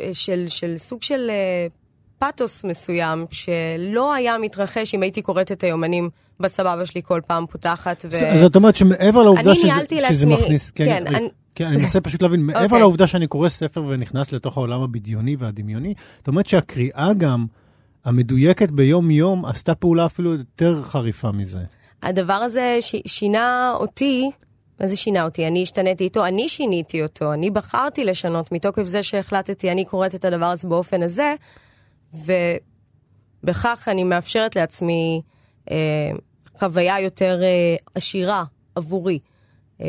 [0.00, 1.66] אה, של, של סוג של אה,
[2.24, 6.08] פאתוס מסוים, שלא היה מתרחש אם הייתי קוראת את היומנים
[6.40, 8.04] בסבבה שלי כל פעם פותחת.
[8.12, 8.40] ו...
[8.42, 9.68] זאת אומרת שמעבר לעובדה שזה,
[10.08, 10.70] שזה לעצמי- מכניס...
[10.70, 12.78] כן, רגע, אני- כן, אני מנסה פשוט להבין, מעבר אוקיי.
[12.78, 17.46] לעובדה שאני קורא ספר ונכנס לתוך העולם הבדיוני והדמיוני, זאת אומרת שהקריאה גם,
[18.04, 21.58] המדויקת ביום-יום, עשתה פעולה אפילו יותר חריפה מזה.
[22.02, 22.94] הדבר הזה ש...
[23.06, 24.30] שינה אותי,
[24.80, 25.46] מה זה שינה אותי?
[25.46, 30.24] אני השתניתי איתו, אני שיניתי אותו, אני בחרתי לשנות מתוקף זה שהחלטתי, אני קוראת את
[30.24, 31.34] הדבר הזה באופן הזה,
[32.14, 35.22] ובכך אני מאפשרת לעצמי
[35.70, 36.10] אה,
[36.58, 38.44] חוויה יותר אה, עשירה
[38.74, 39.18] עבורי.
[39.80, 39.86] אה,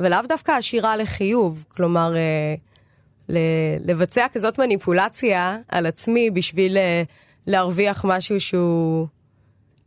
[0.00, 2.54] ולאו דווקא עשירה לחיוב, כלומר, אה,
[3.28, 7.02] ל- לבצע כזאת מניפולציה על עצמי בשביל אה,
[7.46, 9.06] להרוויח משהו שהוא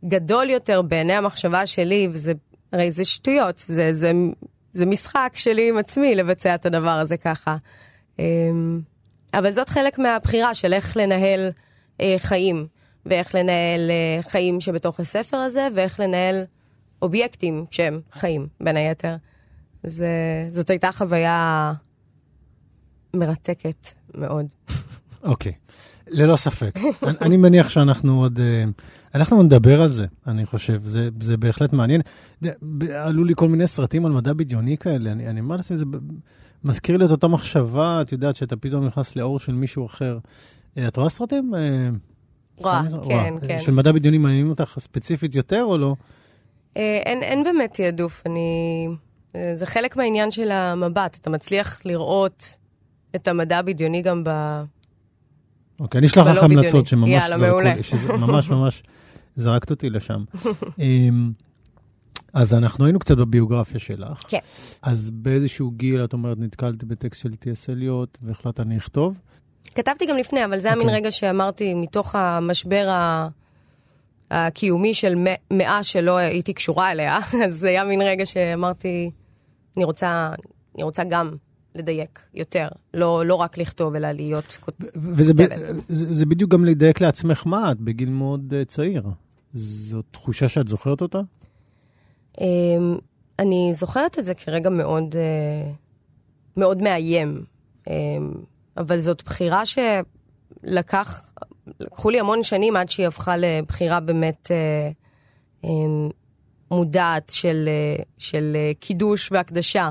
[0.04, 2.32] גדול יותר בעיני המחשבה שלי, וזה,
[2.72, 4.12] הרי זה שטויות, זה, זה,
[4.72, 7.56] זה משחק שלי עם עצמי לבצע את הדבר הזה ככה.
[8.18, 8.80] אמ,
[9.34, 11.50] אבל זאת חלק מהבחירה של איך לנהל
[12.00, 12.66] אה, חיים,
[13.06, 16.42] ואיך לנהל אה, חיים שבתוך הספר הזה, ואיך לנהל
[17.02, 19.16] אובייקטים שהם חיים, בין היתר.
[19.82, 20.08] זה,
[20.50, 21.72] זאת הייתה חוויה
[23.14, 24.46] מרתקת מאוד.
[25.22, 25.52] אוקיי,
[26.08, 26.70] ללא ספק.
[27.02, 28.38] אני, אני מניח שאנחנו עוד...
[28.40, 28.64] אה,
[29.14, 30.84] אנחנו נדבר על זה, אני חושב.
[30.84, 32.00] זה, זה בהחלט מעניין.
[32.94, 35.12] עלו לי כל מיני סרטים על מדע בדיוני כאלה.
[35.12, 35.84] אני, אני אומר לעצמי, זה
[36.64, 40.18] מזכיר לי את אותה מחשבה, את יודעת, שאתה פתאום נכנס לאור של מישהו אחר.
[40.78, 41.54] אה, את רואה סרטים?
[41.54, 41.88] אה,
[42.56, 43.34] רואה, כן.
[43.46, 43.58] כן.
[43.58, 45.94] של מדע בדיוני מעניינים אותך ספציפית יותר או לא?
[46.76, 48.88] אה, אין, אין באמת תעדוף, אני...
[49.54, 52.56] זה חלק מהעניין של המבט, אתה מצליח לראות
[53.16, 54.30] את המדע הבדיוני גם ב...
[55.80, 56.42] אוקיי, אני אשלח לך.
[56.42, 58.82] המלצות שממש יאללה, זרקו שזה ממש ממש
[59.36, 60.24] זרקת אותי לשם.
[62.32, 64.22] אז אנחנו היינו קצת בביוגרפיה שלך.
[64.28, 64.38] כן.
[64.82, 67.30] אז באיזשהו גיל, את אומרת, נתקלתי בטקסט של.
[67.68, 69.18] אליוט, והחלטת אני אכתוב.
[69.74, 71.00] כתבתי גם לפני, אבל זה היה מין אוקיי.
[71.00, 73.28] רגע שאמרתי, מתוך המשבר ה...
[74.30, 75.14] הקיומי של
[75.50, 79.10] מאה שלא הייתי קשורה אליה, אז זה היה מין רגע שאמרתי,
[79.76, 80.32] אני רוצה,
[80.74, 81.36] אני רוצה גם
[81.74, 84.58] לדייק יותר, לא, לא רק לכתוב, אלא להיות...
[84.60, 85.76] כות- ו- וזה ב- כותבת.
[85.88, 89.02] זה, זה בדיוק גם לדייק לעצמך מה את, בגיל מאוד uh, צעיר.
[89.54, 91.20] זו תחושה שאת זוכרת אותה?
[92.40, 92.98] אמ,
[93.38, 95.72] אני זוכרת את זה כרגע מאוד, אה,
[96.56, 97.44] מאוד מאיים,
[97.88, 98.32] אמ,
[98.76, 101.32] אבל זאת בחירה שלקח,
[101.80, 104.90] לקחו לי המון שנים עד שהיא הפכה לבחירה באמת אה,
[105.64, 106.10] אמ,
[106.70, 109.90] מודעת של, אה, של קידוש והקדשה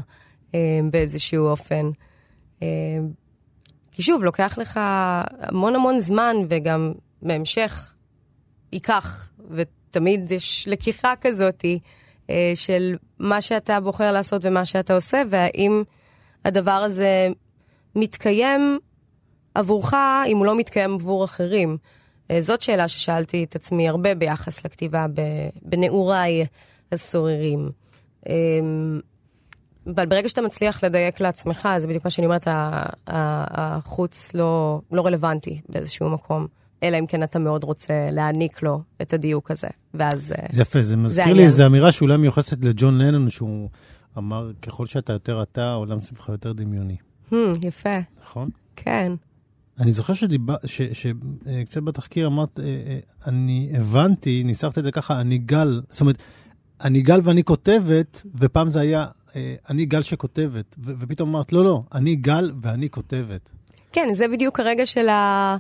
[0.92, 1.90] באיזשהו אופן.
[3.92, 4.80] כי שוב, לוקח לך
[5.40, 7.94] המון המון זמן, וגם בהמשך
[8.74, 11.80] ייקח, ותמיד יש לקיחה כזאתי
[12.56, 15.84] של מה שאתה בוחר לעשות ומה שאתה עושה, והאם
[16.46, 17.30] הדבר הזה
[17.96, 18.80] מתקיים
[19.56, 19.94] עבורך,
[20.28, 21.78] אם הוא לא מתקיים עבור אחרים.
[22.32, 25.06] אה, זאת שאלה ששאלתי את עצמי הרבה ביחס לכתיבה
[25.62, 26.46] בנעוריי
[26.92, 27.70] הסוררים.
[28.30, 28.34] אה,
[29.96, 32.48] אבל ברגע שאתה מצליח לדייק לעצמך, זה בדיוק מה שאני אומרת,
[33.08, 36.48] החוץ לא, לא רלוונטי באיזשהו מקום.
[36.84, 40.82] אלא אם כן אתה מאוד רוצה להעניק לו את הדיוק הזה, ואז אה, זה יפה,
[40.82, 43.70] זה מזכיר לי איזו אמירה שאולי מיוחסת לג'ון לנון, שהוא
[44.18, 46.98] אמר, ככל שאתה יותר אתה, העולם סביבך יותר דמיוני.
[47.32, 48.00] Hmm, יפה.
[48.22, 48.50] נכון?
[48.76, 49.12] כן.
[49.80, 55.82] אני זוכר שקצת אה, בתחקיר אמרת, אה, אני הבנתי, ניסחת את זה ככה, אני גל,
[55.90, 56.22] זאת אומרת,
[56.82, 59.06] אני גל ואני כותבת, ופעם זה היה
[59.70, 63.50] אני גל שכותבת, ופתאום אמרת, לא, לא, אני גל ואני כותבת.
[63.92, 65.58] כן, זה בדיוק הרגע של ה...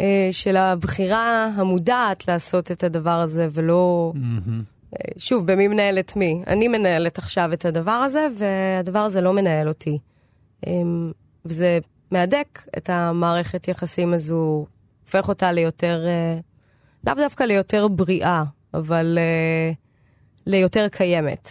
[0.00, 4.12] אה, של הבחירה המודעת לעשות את הדבר הזה, ולא...
[4.14, 4.74] Mm-hmm.
[5.18, 6.42] שוב, במי מנהל את מי?
[6.46, 9.98] אני מנהלת עכשיו את הדבר הזה, והדבר הזה לא מנהל אותי.
[10.66, 11.12] אמ,
[11.44, 11.78] וזה
[12.10, 14.66] מהדק את המערכת יחסים הזו,
[15.04, 16.38] הופך אותה ליותר, אה,
[17.06, 19.18] לאו דווקא ליותר בריאה, אבל
[20.46, 21.48] ליותר קיימת.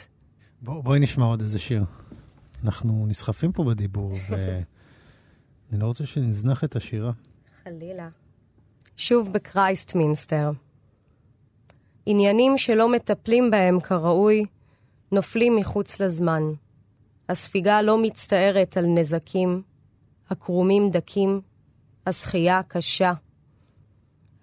[0.62, 1.84] בוא, בואי נשמע עוד איזה שיר.
[2.64, 7.12] אנחנו נסחפים פה בדיבור, ואני לא רוצה שנזנח את השירה.
[7.64, 8.10] חלילה.
[8.98, 10.52] שוב בקרייסט מינסטר.
[12.06, 14.46] עניינים שלא מטפלים בהם כראוי,
[15.12, 16.44] נופלים מחוץ לזמן.
[17.30, 19.62] הספיגה לא מצטערת על נזקים,
[20.30, 21.42] הקרומים דקים,
[22.08, 23.14] השחייה קשה.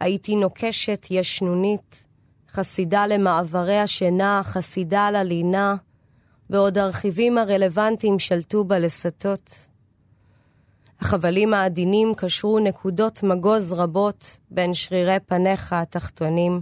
[0.01, 2.05] הייתי נוקשת ישנונית,
[2.51, 5.77] חסידה למעברי השינה, חסידה ללינה,
[6.51, 9.70] ועוד הרכיבים הרלוונטיים שלטו בלסתות.
[11.01, 16.61] החבלים העדינים קשרו נקודות מגוז רבות בין שרירי פניך התחתונים.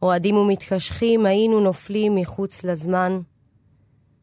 [0.00, 3.20] רועדים ומתקשחים היינו נופלים מחוץ לזמן.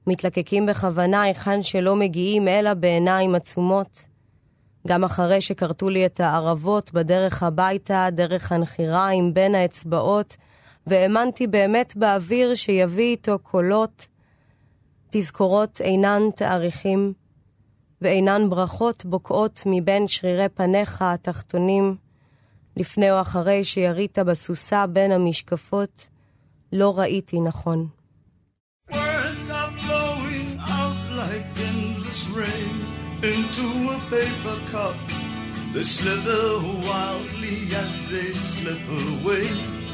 [0.08, 4.06] מתלקקים בכוונה היכן שלא מגיעים אלא בעיניים עצומות.
[4.88, 10.38] גם אחרי שכרתו לי את הערבות בדרך הביתה, דרך הנחיריים בין האצבעות,
[10.88, 14.08] והאמנתי באמת באוויר שיביא איתו קולות.
[15.10, 17.14] תזכורות אינן תאריכים,
[18.02, 21.96] ואינן ברכות בוקעות מבין שרירי פניך התחתונים,
[22.78, 26.10] לפני או אחרי שירית בסוסה בין המשקפות,
[26.74, 27.88] לא ראיתי נכון.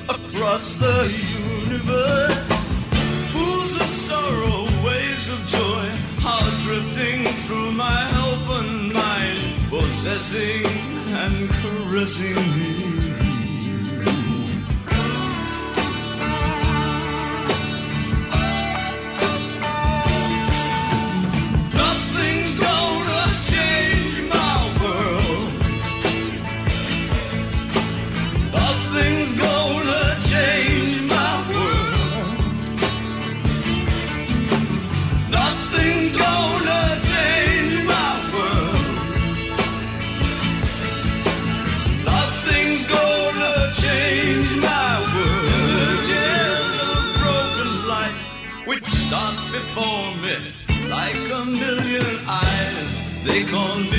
[0.10, 1.10] across the
[1.70, 2.83] universe.
[3.44, 5.86] Pools of sorrow, waves of joy
[6.26, 8.02] are drifting through my
[8.32, 10.66] open mind, possessing
[11.22, 13.33] and caressing me.
[53.54, 53.93] con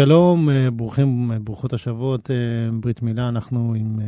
[0.00, 2.32] שלום, uh, ברוכים, uh, ברוכות השבועות, uh,
[2.80, 3.98] ברית מילה, אנחנו עם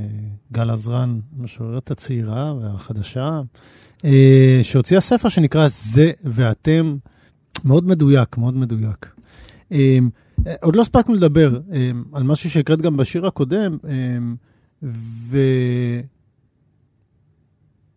[0.52, 3.40] גל עזרן, המשוררת הצעירה והחדשה,
[4.62, 6.96] שהוציאה ספר שנקרא זה ואתם,
[7.64, 9.14] מאוד מדויק, מאוד מדויק.
[10.62, 11.60] עוד לא הספקנו לדבר
[12.12, 13.76] על משהו שהקראת גם בשיר הקודם,
[14.82, 15.42] והוא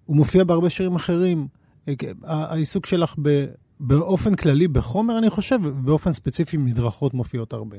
[0.07, 1.47] מופיע בהרבה שירים אחרים.
[2.23, 3.15] העיסוק שלך.
[3.79, 7.77] באופן כללי בחומר, אני חושב, ובאופן ספציפי מדרכות מופיעות הרבה.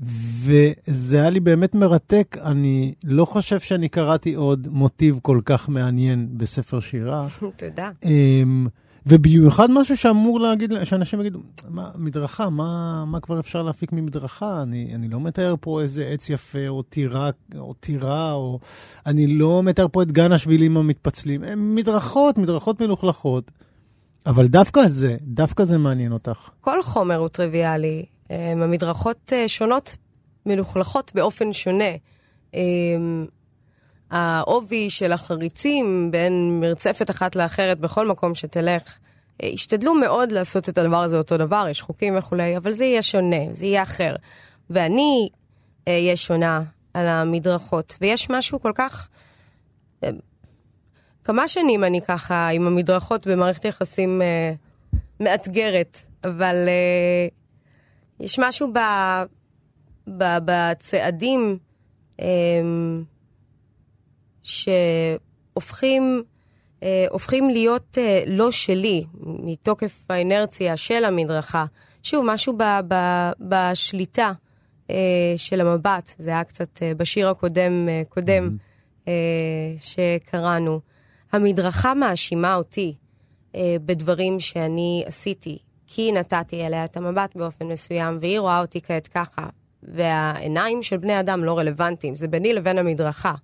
[0.00, 6.28] וזה היה לי באמת מרתק, אני לא חושב שאני קראתי עוד מוטיב כל כך מעניין
[6.36, 7.26] בספר שירה.
[7.56, 7.90] תודה.
[8.04, 8.66] אמ,
[9.06, 14.62] ובמיוחד משהו שאמור להגיד, שאנשים יגידו, מה, מדרכה, מה, מה כבר אפשר להפיק ממדרכה?
[14.62, 18.58] אני, אני לא מתאר פה איזה עץ יפה, או טירה, או טירה, או...
[19.06, 21.44] אני לא מתאר פה את גן השבילים המתפצלים.
[21.44, 23.50] הם מדרכות, מדרכות מלוכלכות.
[24.26, 26.50] אבל דווקא זה, דווקא זה מעניין אותך.
[26.60, 28.04] כל חומר הוא טריוויאלי.
[28.30, 29.96] המדרכות אה, שונות,
[30.46, 31.84] מלוכלכות באופן שונה.
[34.12, 38.98] העובי של החריצים בין מרצפת אחת לאחרת בכל מקום שתלך,
[39.42, 43.02] אה, השתדלו מאוד לעשות את הדבר הזה אותו דבר, יש חוקים וכולי, אבל זה יהיה
[43.02, 44.16] שונה, זה יהיה אחר.
[44.70, 45.28] ואני
[45.88, 46.62] אהיה אה, שונה
[46.94, 49.08] על המדרכות, ויש משהו כל כך
[51.24, 54.52] כמה שנים אני ככה עם המדרכות במערכת יחסים אה,
[55.20, 57.28] מאתגרת, אבל אה,
[58.20, 58.78] יש משהו ב,
[60.18, 61.58] ב, בצעדים
[62.20, 62.26] אה,
[64.42, 66.22] שהופכים
[66.82, 71.64] אה, הופכים להיות אה, לא שלי, מתוקף האינרציה של המדרכה.
[72.02, 72.94] שוב, משהו ב, ב,
[73.40, 74.32] בשליטה
[74.90, 74.96] אה,
[75.36, 79.08] של המבט, זה היה קצת אה, בשיר הקודם, אה, קודם, mm-hmm.
[79.08, 80.80] אה, שקראנו.
[81.32, 82.94] המדרכה מאשימה אותי
[83.54, 89.08] אה, בדברים שאני עשיתי, כי נתתי אליה את המבט באופן מסוים, והיא רואה אותי כעת
[89.08, 89.48] ככה,
[89.82, 93.34] והעיניים של בני אדם לא רלוונטיים, זה ביני לבין המדרכה.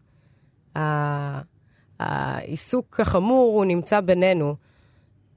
[2.01, 4.55] העיסוק החמור הוא נמצא בינינו.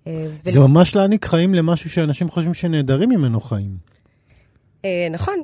[0.08, 0.68] אה, זה ו...
[0.68, 3.78] ממש להעניק חיים למשהו שאנשים חושבים שנעדרים ממנו חיים.
[4.86, 5.42] אה, נכון,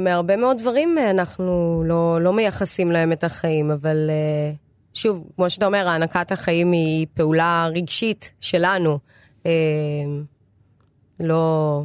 [0.00, 4.52] מהרבה מאוד דברים אנחנו לא, לא מייחסים להם את החיים, אבל אה,
[4.94, 8.98] שוב, כמו שאתה אומר, הענקת החיים היא פעולה רגשית שלנו.
[9.46, 9.50] אה,
[11.20, 11.82] לא...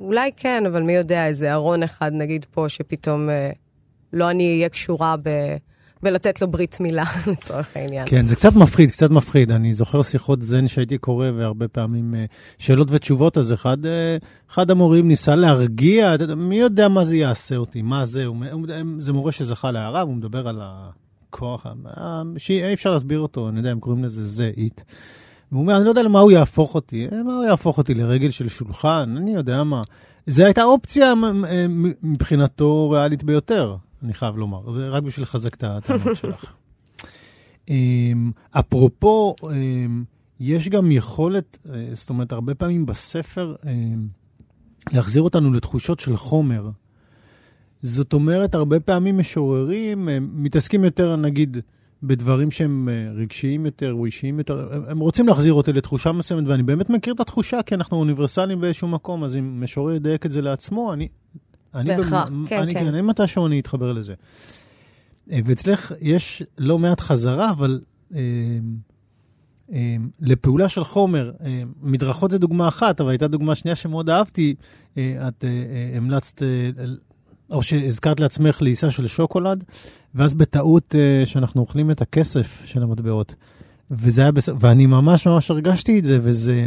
[0.00, 3.50] אולי כן, אבל מי יודע, איזה ארון אחד, נגיד פה, שפתאום אה,
[4.12, 5.28] לא אני אהיה קשורה ב...
[6.02, 8.06] בלתת לו ברית מילה, לצורך העניין.
[8.08, 9.50] כן, זה קצת מפחיד, קצת מפחיד.
[9.50, 12.24] אני זוכר שיחות זן שהייתי קורא, והרבה פעמים אה,
[12.58, 14.16] שאלות ותשובות, אז אחד, אה,
[14.50, 18.36] אחד המורים ניסה להרגיע, מי יודע מה זה יעשה אותי, מה זה, הוא,
[18.98, 20.90] זה מורה שזכה להערה, והוא מדבר על ה...
[21.36, 21.66] כוח,
[22.36, 24.80] שאי אפשר להסביר אותו, אני יודע, הם קוראים לזה זה, איט.
[25.52, 28.48] והוא אומר, אני לא יודע למה הוא יהפוך אותי, מה הוא יהפוך אותי לרגל של
[28.48, 29.82] שולחן, אני יודע מה.
[30.26, 31.14] זו הייתה אופציה
[32.02, 34.72] מבחינתו ריאלית ביותר, אני חייב לומר.
[34.72, 36.52] זה רק בשביל לחזק את הטענות שלך.
[37.68, 40.04] אמ, אפרופו, אמ,
[40.40, 44.08] יש גם יכולת, אה, זאת אומרת, הרבה פעמים בספר, אמ,
[44.92, 46.70] להחזיר אותנו לתחושות של חומר.
[47.82, 51.56] זאת אומרת, הרבה פעמים משוררים מתעסקים יותר, נגיד,
[52.02, 56.62] בדברים שהם אה, רגשיים יותר או אישיים יותר, הם רוצים להחזיר אותי לתחושה מסוימת, ואני
[56.62, 60.42] באמת מכיר את התחושה, כי אנחנו אוניברסליים באיזשהו מקום, אז אם משורר ידייק את זה
[60.42, 61.08] לעצמו, אני...
[61.74, 62.86] בהכרח, כן, אני, כן.
[62.86, 64.14] אני מתישהו אני אתחבר לזה.
[65.32, 67.80] אה, ואצלך יש לא מעט חזרה, אבל
[68.14, 68.20] אה,
[69.72, 74.54] אה, לפעולה של חומר, אה, מדרכות זה דוגמה אחת, אבל הייתה דוגמה שנייה שמאוד אהבתי,
[74.98, 75.44] אה, את
[75.96, 76.42] המלצת
[77.50, 79.64] או שהזכרת לעצמך לעיסה של שוקולד,
[80.14, 83.34] ואז בטעות uh, שאנחנו אוכלים את הכסף של המטבעות.
[83.90, 86.66] וזה היה בסדר, ואני ממש ממש הרגשתי את זה, וזה...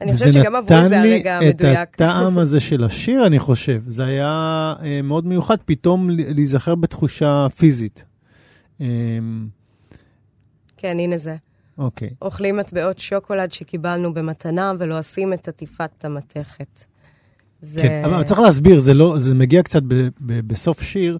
[0.00, 1.88] אני חושבת שגם עבורי זה הרגע המדויק.
[1.94, 3.82] את הטעם הזה של השיר, אני חושב.
[3.86, 8.04] זה היה uh, מאוד מיוחד פתאום להיזכר בתחושה פיזית.
[8.78, 8.82] Um,
[10.76, 11.36] כן, הנה זה.
[11.78, 12.10] אוקיי.
[12.22, 16.84] אוכלים מטבעות שוקולד שקיבלנו במתנה ולא עושים את עטיפת המתכת.
[17.60, 17.82] זה...
[17.82, 21.18] כן, אבל צריך להסביר, זה, לא, זה מגיע קצת ב, ב, בסוף שיר.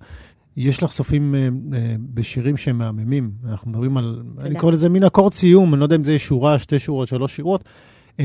[0.56, 1.76] יש לך סופים uh, uh,
[2.14, 3.30] בשירים שהם מהממים.
[3.44, 4.46] אנחנו מדברים על, תודה.
[4.46, 7.36] אני קורא לזה מין אקורד סיום, אני לא יודע אם זה שורה, שתי שורות, שלוש
[7.36, 7.64] שורות.
[8.10, 8.22] Uh,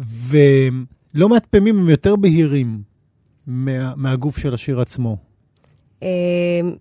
[0.00, 2.82] ולא מעט פעמים הם יותר בהירים
[3.46, 5.16] מה, מהגוף של השיר עצמו.
[6.00, 6.04] Uh,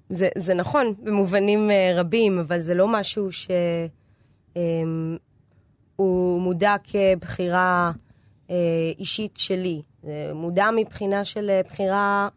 [0.10, 3.90] זה, זה נכון במובנים uh, רבים, אבל זה לא משהו שהוא
[5.98, 7.92] אה, מודע כבחירה
[8.48, 8.52] אה,
[9.00, 9.82] אישית שלי.
[10.08, 12.28] זה מודע מבחינה של אה, בחירה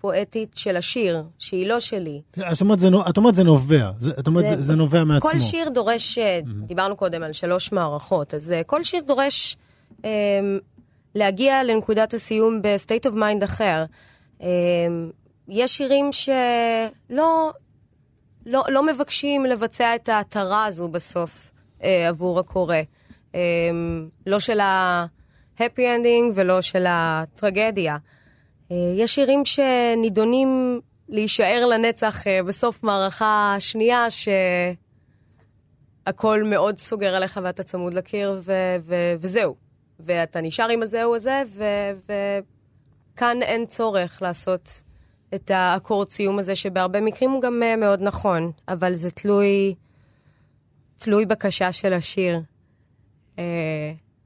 [0.00, 2.22] פואטית של השיר, שהיא לא שלי.
[2.52, 5.30] את אומרת, זה, את אומרת זה נובע, זה, את אומרת זה, זה נובע מעצמו.
[5.30, 6.66] כל שיר דורש, אהמ.
[6.66, 9.56] דיברנו קודם על שלוש מערכות, אז אה, כל שיר דורש
[10.04, 10.10] אה,
[11.14, 13.84] להגיע לנקודת הסיום ב state of mind אחר.
[14.42, 14.48] אה,
[15.48, 17.52] יש שירים שלא
[18.46, 21.50] לא, לא מבקשים לבצע את ההתרה הזו בסוף
[21.82, 22.76] אה, עבור הקורא.
[23.34, 23.40] אה,
[24.26, 24.60] לא של
[25.58, 27.96] ה-happy ending ולא של הטרגדיה.
[28.70, 34.06] אה, יש שירים שנידונים להישאר לנצח אה, בסוף מערכה שנייה,
[36.04, 39.54] שהכל מאוד סוגר עליך ואתה צמוד לקיר, ו- ו- וזהו.
[40.00, 41.42] ואתה נשאר עם הזהו הזה,
[43.14, 44.82] וכאן ו- אין צורך לעשות
[45.34, 49.74] את האקורד סיום הזה, שבהרבה מקרים הוא גם אה, מאוד נכון, אבל זה תלוי,
[50.96, 52.40] תלוי בקשה של השיר.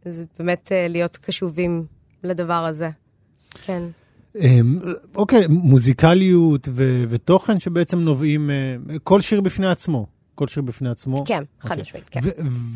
[0.05, 1.85] זה באמת להיות קשובים
[2.25, 2.91] לדבר הזה.
[3.65, 3.83] כן.
[4.39, 4.79] אמ,
[5.15, 10.07] אוקיי, מוזיקליות ו- ותוכן שבעצם נובעים, אה, כל שיר בפני עצמו.
[10.35, 11.25] כל שיר בפני עצמו.
[11.27, 11.81] כן, חד אוקיי.
[11.81, 12.21] משמעית, כן.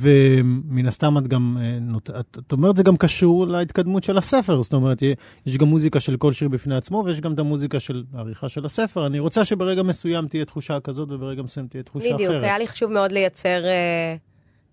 [0.00, 4.72] ומן הסתם את גם, אה, את, את אומרת, זה גם קשור להתקדמות של הספר, זאת
[4.72, 5.02] אומרת,
[5.46, 8.64] יש גם מוזיקה של כל שיר בפני עצמו, ויש גם את המוזיקה של העריכה של
[8.64, 9.06] הספר.
[9.06, 12.30] אני רוצה שברגע מסוים תהיה תחושה כזאת, וברגע מסוים תהיה תחושה בדיוק, אחרת.
[12.30, 13.62] בדיוק, היה לי חשוב מאוד לייצר,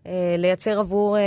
[0.06, 1.18] אה, לייצר עבור,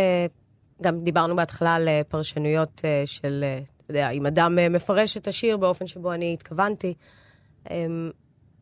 [0.83, 3.45] גם דיברנו בהתחלה על פרשנויות של
[3.85, 6.95] אתה יודע, אם אדם אה, מפרש את השיר באופן שבו אני התכוונתי,
[7.71, 8.11] אמ,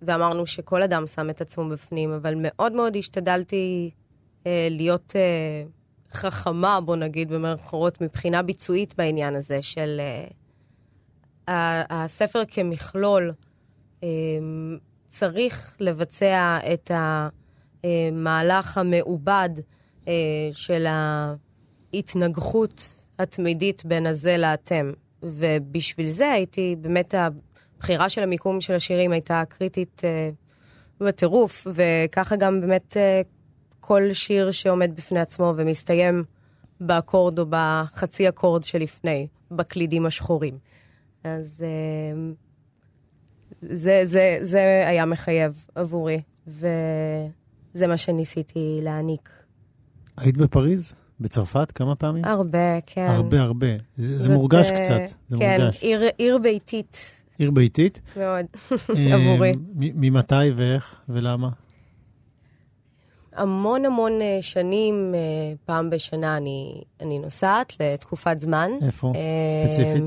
[0.03, 3.91] ואמרנו שכל אדם שם את עצמו בפנים, אבל מאוד מאוד השתדלתי
[4.47, 5.65] אה, להיות אה,
[6.13, 10.01] חכמה, בוא נגיד, במרכאות, מבחינה ביצועית בעניין הזה, של
[11.49, 13.33] הספר כמכלול
[14.03, 16.91] אמ, צריך לבצע את
[17.85, 19.51] המהלך המעובד
[20.53, 20.87] של
[21.95, 24.93] ההתנגחות התמידית בין הזה לאתם.
[25.23, 30.31] ובשביל זה הייתי, באמת הבחירה של המיקום של השירים הייתה קריטית אה,
[31.01, 33.23] בטירוף, וככה גם באמת אה,
[33.81, 36.25] כל שיר שעומד בפני עצמו ומסתיים
[36.81, 40.59] באקורד או בחצי אקורד שלפני, בקלידים השחורים.
[41.25, 42.33] אז אה,
[43.63, 49.29] זה, זה, זה היה מחייב עבורי, וזה מה שניסיתי להעניק.
[50.17, 50.95] היית בפריז?
[51.23, 52.25] בצרפת כמה פעמים?
[52.25, 53.07] הרבה, כן.
[53.11, 53.67] הרבה, הרבה.
[53.97, 55.81] זה, זה מורגש uh, קצת, זה כן, מורגש.
[55.81, 57.23] כן, עיר, עיר ביתית.
[57.39, 58.01] עיר ביתית?
[58.17, 58.45] מאוד,
[59.15, 59.53] עבורי.
[59.75, 61.49] ממתי ואיך ולמה?
[63.37, 65.21] המון המון אה, שנים, אה,
[65.65, 68.71] פעם בשנה אני, אני נוסעת לתקופת זמן.
[68.87, 69.13] איפה?
[69.51, 70.05] ספציפית?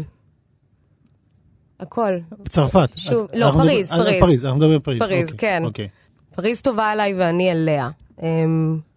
[1.80, 2.18] הכל.
[2.43, 2.89] בצרפת.
[2.95, 4.20] שוב, לא, פריז, פריז.
[4.20, 4.99] פריז, אנחנו מדברים פריז.
[4.99, 5.66] פריז, אוקיי, כן.
[5.66, 5.88] אוקיי.
[6.36, 7.89] פריז טובה עליי ואני אליה.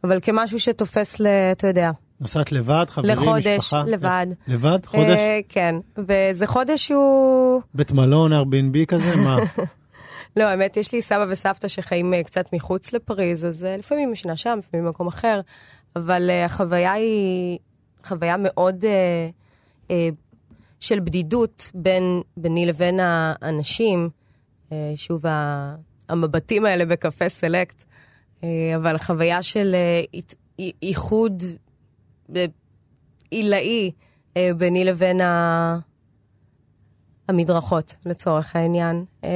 [0.04, 1.26] אבל כמשהו שתופס ל...
[1.52, 1.90] אתה יודע,
[2.20, 3.78] נוסעת לבד, חברים, לחודש, משפחה?
[3.80, 4.26] לחודש, לבד.
[4.48, 4.78] לבד?
[4.86, 5.18] חודש?
[5.18, 7.62] Uh, כן, וזה חודש שהוא...
[7.74, 9.16] בית מלון, Airbnb כזה?
[9.16, 9.36] מה?
[10.36, 14.36] לא, האמת, יש לי סבא וסבתא שחיים uh, קצת מחוץ לפריז, אז uh, לפעמים ישנה
[14.36, 15.40] שם, לפעמים במקום אחר,
[15.96, 17.58] אבל uh, החוויה היא
[18.04, 19.92] חוויה מאוד uh, uh,
[20.80, 24.08] של בדידות בין, ביני לבין האנשים,
[24.68, 25.22] uh, שוב,
[26.08, 27.84] המבטים האלה בקפה סלקט,
[28.36, 28.44] uh,
[28.76, 29.76] אבל חוויה של
[30.08, 30.22] uh,
[30.82, 31.42] איחוד
[33.31, 33.91] עילאי
[34.37, 35.79] אה, ביני לבין ה...
[37.29, 39.05] המדרכות, לצורך העניין.
[39.24, 39.31] אה,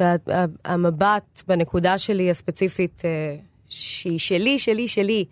[0.00, 3.36] והמבט בנקודה שלי הספציפית, אה,
[3.68, 5.24] שהיא שלי, שלי, שלי,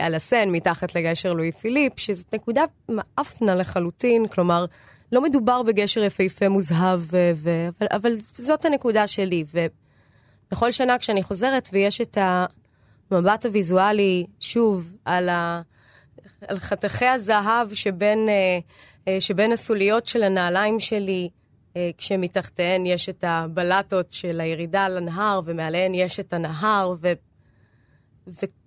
[0.00, 4.64] על הסן, מתחת לגשר לואי פיליפ, שזאת נקודה מאפנה לחלוטין, כלומר,
[5.12, 9.44] לא מדובר בגשר יפהפה מוזהב, ו- אבל, אבל זאת הנקודה שלי.
[10.50, 12.18] ובכל שנה כשאני חוזרת ויש את
[13.10, 15.62] המבט הוויזואלי, שוב, על ה...
[16.48, 18.58] על חתכי הזהב שבין, אה,
[19.08, 21.28] אה, שבין הסוליות של הנעליים שלי,
[21.76, 27.12] אה, כשמתחתיהן יש את הבלטות של הירידה לנהר, ומעליהן יש את הנהר, ו,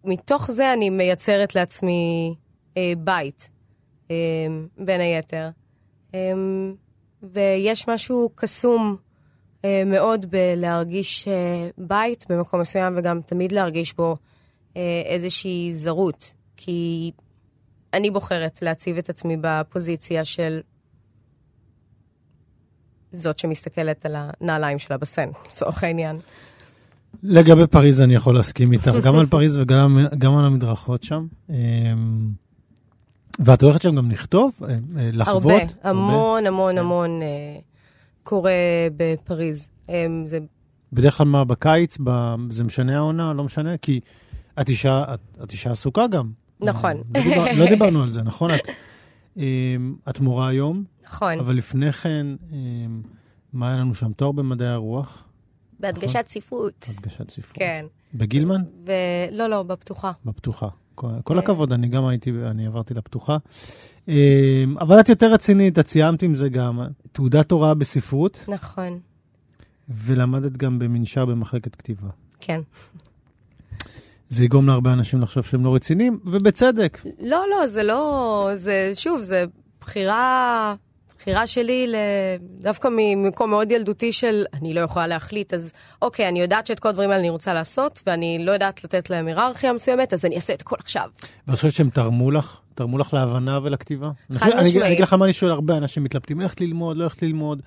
[0.04, 2.36] ומתוך זה אני מייצרת לעצמי
[2.98, 3.50] בית,
[4.78, 5.50] בין היתר.
[7.24, 8.98] ויש משהו קסום
[9.86, 11.28] מאוד בלהרגיש
[11.78, 14.18] בית במקום מסוים, וגם תמיד להרגיש בו
[15.06, 16.34] איזושהי זרות.
[16.58, 17.12] כי
[17.94, 20.60] אני בוחרת להציב את עצמי בפוזיציה של
[23.12, 26.20] זאת שמסתכלת על הנעליים שלה בסן, לצורך העניין.
[27.24, 31.26] לגבי פריז אני יכול להסכים איתך, גם על פריז וגם על המדרכות שם.
[31.50, 31.56] אמ,
[33.40, 34.60] ואת הולכת שם גם לכתוב?
[34.64, 35.46] אה, אה, לחוות?
[35.46, 36.78] הרבה, המון, המון, כן.
[36.78, 37.28] המון אה,
[38.30, 38.52] קורה
[38.98, 39.72] בפריז.
[39.90, 40.40] אמ, זה...
[40.94, 41.98] בדרך כלל מה, בקיץ?
[42.50, 43.34] זה משנה העונה?
[43.34, 43.78] לא משנה?
[43.78, 44.00] כי
[44.62, 46.32] את אישה, את, את אישה עסוקה גם.
[46.60, 46.98] נכון.
[46.98, 48.52] לא, דיבר, לא דיברנו על זה, נכון?
[48.56, 48.60] את,
[49.38, 50.84] אמ, את מורה היום.
[51.06, 51.40] נכון.
[51.40, 53.02] אבל לפני כן, אמ,
[53.54, 54.14] מה היה לנו שם?
[54.14, 55.26] תואר במדעי הרוח.
[55.80, 56.24] בהדגשת נכון.
[56.28, 56.86] ספרות.
[56.98, 57.58] הדגשת ספרות.
[57.58, 57.86] כן.
[58.14, 58.62] בגילמן?
[58.88, 58.92] ו...
[59.32, 60.12] לא, לא, בפתוחה.
[60.26, 60.68] בפתוחה.
[61.24, 61.40] כל, אה.
[61.40, 63.38] הכבוד, אני גם הייתי, אני עברתי לפתוחה.
[64.10, 66.80] אה, אבל את יותר רצינית, את סיימת עם זה גם
[67.12, 69.00] תעודת הוראה בספרות, נכון,
[69.90, 72.10] ולמדת גם במנשר במחלקת כתיבה.
[72.40, 72.62] כן.
[74.30, 77.02] זה יגרום להרבה אנשים לחשוב שהם לא רציניים, ובצדק.
[77.20, 78.50] לא, לא, זה לא...
[78.56, 79.46] זה, שוב, זה
[79.82, 80.76] בחירה...
[81.20, 81.94] בחירה שלי.
[82.42, 86.90] דווקא ממקום מאוד ילדותי של אני לא יכולה להחליט, אז אוקיי, אני יודעת שאת כל
[86.90, 90.54] הדברים האלה אני רוצה לעשות, ואני לא יודעת לתת להם היררכיה מסוימת, אז אני אעשה
[90.54, 91.10] את הכל עכשיו.
[91.48, 92.58] ואת חושבת שהם תרמו לך?
[92.76, 94.10] תרמו לך להבנה ולכתיבה?
[94.34, 94.76] חד משמעית.
[94.76, 97.62] אני אגיד לך מה אני שואל, הרבה אנשים מתלבטים, איך ללמוד, לא איך ללמוד.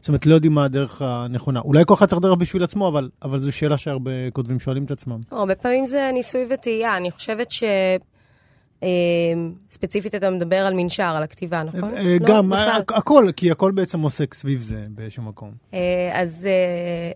[0.00, 1.60] זאת אומרת, לא יודעים מה הדרך הנכונה.
[1.60, 4.90] אולי כל אחד צריך דרך בשביל עצמו, אבל, אבל זו שאלה שהרבה כותבים שואלים את
[4.90, 5.20] עצמם.
[5.30, 7.64] הרבה פעמים זה ניסוי וטעייה, אני חושבת ש...
[9.70, 11.94] ספציפית אתה מדבר על מנשר, על הכתיבה, נכון?
[11.96, 12.52] אה, לא, גם.
[12.52, 15.52] הכ- הכל, כי הכל בעצם עוסק סביב זה באיזשהו מקום.
[15.74, 15.80] אה,
[16.14, 17.10] אז אה,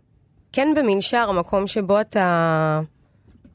[0.52, 2.80] כן במנשר, המקום שבו אתה...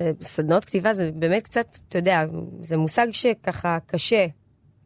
[0.01, 2.23] אה, סדנות כתיבה זה באמת קצת, אתה יודע,
[2.61, 4.25] זה מושג שככה קשה,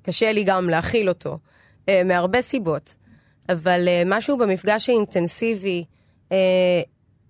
[0.02, 1.38] קשה לי גם להכיל אותו,
[1.90, 2.96] אה, מהרבה סיבות.
[3.50, 5.84] אבל אה, משהו במפגש האינטנסיבי
[6.32, 6.38] אה,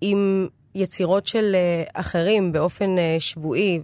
[0.00, 3.80] עם יצירות של אה, אחרים באופן אה, שבועי,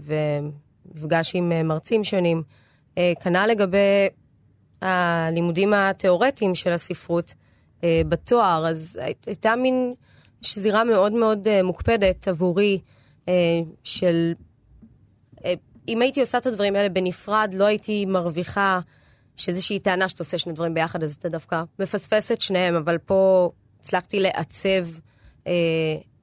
[0.87, 2.43] ומפגש עם אה, מרצים שונים,
[2.99, 4.09] אה, כנ"ל לגבי
[4.83, 7.35] הלימודים התיאורטיים של הספרות
[7.85, 9.95] אה, בתואר, אז הי- הייתה מין
[10.43, 12.79] שזירה מאוד מאוד מוקפדת עבורי
[13.85, 14.33] של...
[15.89, 18.81] אם הייתי עושה את הדברים האלה בנפרד, לא הייתי מרוויחה
[19.37, 23.51] שאיזושהי טענה שאתה עושה שני דברים ביחד, אז אתה דווקא מפספס את שניהם, אבל פה
[23.81, 24.87] הצלחתי לעצב
[25.47, 25.53] אה,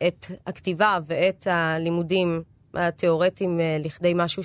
[0.08, 2.44] את הכתיבה ואת הלימודים
[2.74, 4.44] התיאורטיים אה, לכדי משהו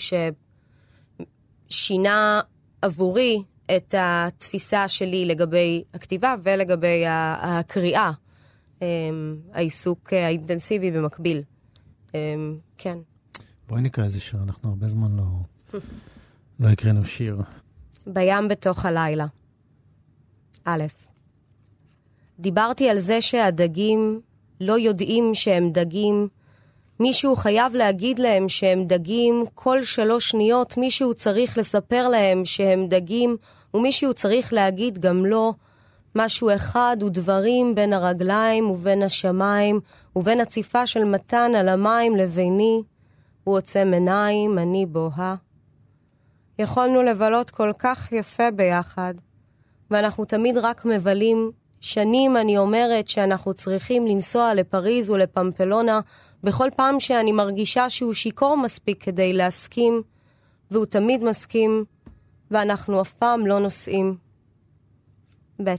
[1.69, 2.41] ששינה
[2.83, 3.43] עבורי
[3.77, 8.11] את התפיסה שלי לגבי הכתיבה ולגבי הקריאה,
[8.83, 8.87] אה,
[9.53, 11.43] העיסוק אה, האינטנסיבי במקביל.
[12.15, 12.35] אה,
[12.79, 12.99] כן.
[13.69, 15.25] בואי נקרא איזה שיר, אנחנו הרבה זמן לא,
[16.61, 17.43] לא הקראנו שיר.
[18.07, 19.27] בים בתוך הלילה.
[20.65, 20.85] א',
[22.39, 24.21] דיברתי על זה שהדגים
[24.61, 26.29] לא יודעים שהם דגים.
[27.01, 33.37] מישהו חייב להגיד להם שהם דגים, כל שלוש שניות מישהו צריך לספר להם שהם דגים,
[33.75, 35.53] ומישהו צריך להגיד גם לא.
[36.15, 39.81] משהו אחד הוא דברים בין הרגליים ובין השמיים,
[40.17, 42.83] ובין הציפה של מתן על המים לביני.
[43.45, 45.35] הוא עוצם עיניים, אני בוהה.
[46.59, 49.15] יכולנו לבלות כל כך יפה ביחד,
[49.91, 51.51] ואנחנו תמיד רק מבלים.
[51.81, 56.01] שנים אני אומרת שאנחנו צריכים לנסוע לפריז ולפמפלונה
[56.43, 60.03] בכל פעם שאני מרגישה שהוא שיכור מספיק כדי להסכים,
[60.71, 61.85] והוא תמיד מסכים,
[62.51, 64.17] ואנחנו אף פעם לא נוסעים.
[65.65, 65.75] ב.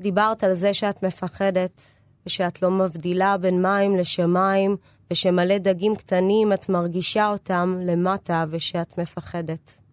[0.00, 1.82] דיברת על זה שאת מפחדת,
[2.26, 4.76] ושאת לא מבדילה בין מים לשמיים,
[5.10, 9.83] ושמלא דגים קטנים את מרגישה אותם למטה, ושאת מפחדת.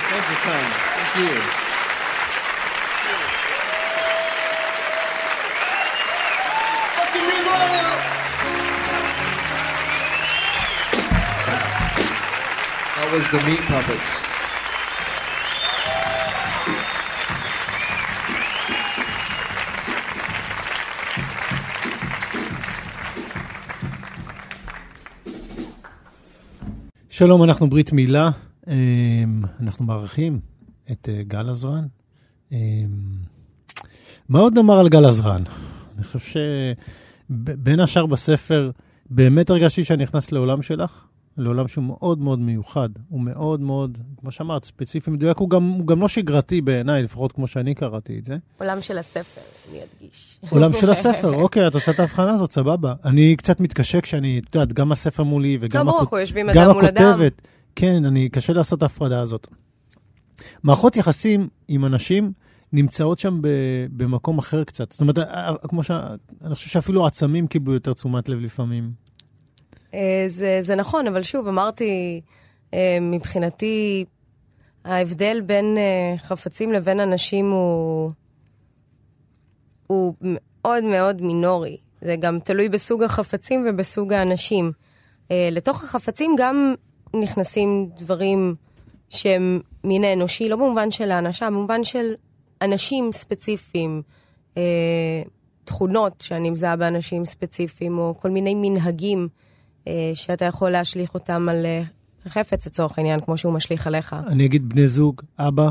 [0.08, 0.72] Thanks for coming.
[0.96, 1.34] Thank you.
[12.96, 14.22] That was the Meat Puppets.
[27.10, 28.30] שלום, אנחנו ברית מילה.
[28.67, 28.73] אמ,
[29.61, 30.39] אנחנו מארחים
[30.91, 31.85] את אה, גל עזרן.
[32.51, 32.57] אמ,
[34.29, 35.43] מה עוד נאמר על גל עזרן?
[35.95, 36.41] אני חושב
[37.29, 38.71] שבין השאר בספר,
[39.09, 41.05] באמת הרגשתי שאני נכנס לעולם שלך,
[41.37, 42.89] לעולם שהוא מאוד מאוד מיוחד.
[43.09, 45.37] הוא מאוד מאוד, כמו שאמרת, ספציפי, מדויק.
[45.37, 48.37] הוא גם, הוא גם לא שגרתי בעיניי, לפחות כמו שאני קראתי את זה.
[48.59, 49.41] עולם של הספר,
[49.71, 50.39] אני אדגיש.
[50.49, 52.93] עולם של הספר, אוקיי, את עושה את ההבחנה הזאת, סבבה.
[53.05, 56.49] אני קצת מתקשה כשאני, את יודעת, גם הספר מולי וגם לא, ברור, הכות- אנחנו יושבים
[56.49, 57.19] אדם מול אדם.
[57.75, 59.47] כן, אני, קשה לעשות את ההפרדה הזאת.
[60.63, 62.31] מערכות יחסים עם אנשים
[62.73, 63.47] נמצאות שם ב,
[63.91, 64.91] במקום אחר קצת.
[64.91, 65.17] זאת אומרת,
[65.69, 65.91] כמו ש...
[66.45, 68.91] אני חושב שאפילו עצמים קיבלו יותר תשומת לב לפעמים.
[69.93, 72.21] אה, זה, זה נכון, אבל שוב, אמרתי,
[72.73, 74.05] אה, מבחינתי,
[74.85, 78.11] ההבדל בין אה, חפצים לבין אנשים הוא,
[79.87, 81.77] הוא מאוד מאוד מינורי.
[82.01, 84.71] זה גם תלוי בסוג החפצים ובסוג האנשים.
[85.51, 86.75] לתוך החפצים גם
[87.13, 88.55] נכנסים דברים
[89.09, 92.13] שהם מין האנושי, לא במובן של האנשה, במובן של
[92.61, 94.01] אנשים ספציפיים,
[94.57, 94.61] אה,
[95.63, 99.27] תכונות שאני מזהה באנשים ספציפיים, או כל מיני מנהגים
[99.87, 101.83] אה, שאתה יכול להשליך אותם על אה,
[102.27, 104.15] חפץ לצורך העניין, כמו שהוא משליך עליך.
[104.27, 105.69] אני אגיד בני זוג, אבא,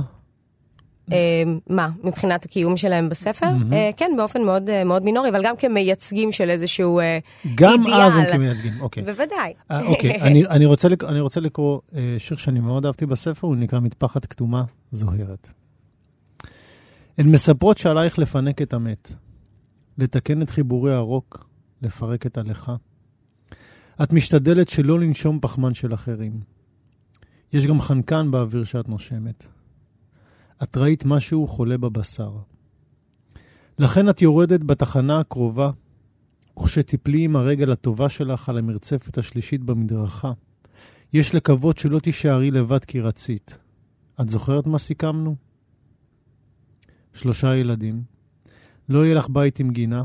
[1.71, 3.47] מה, מבחינת הקיום שלהם בספר?
[3.73, 7.19] אה, כן, באופן מאוד, אה, מאוד מינורי, אבל גם כמייצגים של איזשהו אה,
[7.55, 8.01] גם אידיאל.
[8.01, 9.03] אז הם כמייצגים, אוקיי.
[9.03, 9.53] בוודאי.
[9.71, 11.05] אוקיי, אני, אני, רוצה לק...
[11.05, 11.81] אני רוצה לקרוא
[12.19, 15.51] שיר שאני מאוד אהבתי בספר, הוא נקרא מטפחת כתומה זוהרת.
[17.19, 19.13] הן מספרות שעלייך לפנק את המת,
[19.99, 21.47] לתקן את חיבורי הרוק,
[21.83, 22.75] לפרק את הלכה.
[24.03, 26.41] את משתדלת שלא לנשום פחמן של אחרים.
[27.53, 29.49] יש גם חנקן באוויר שאת נושמת.
[30.63, 32.33] את ראית משהו חולה בבשר.
[33.79, 35.71] לכן את יורדת בתחנה הקרובה
[36.61, 40.33] וכשתיפלי עם הרגל הטובה שלך על המרצפת השלישית במדרכה,
[41.13, 43.59] יש לקוות שלא תישארי לבד כי רצית.
[44.21, 45.37] את זוכרת מה סיכמנו?
[47.13, 48.03] שלושה ילדים.
[48.89, 50.03] לא יהיה לך בית עם גינה,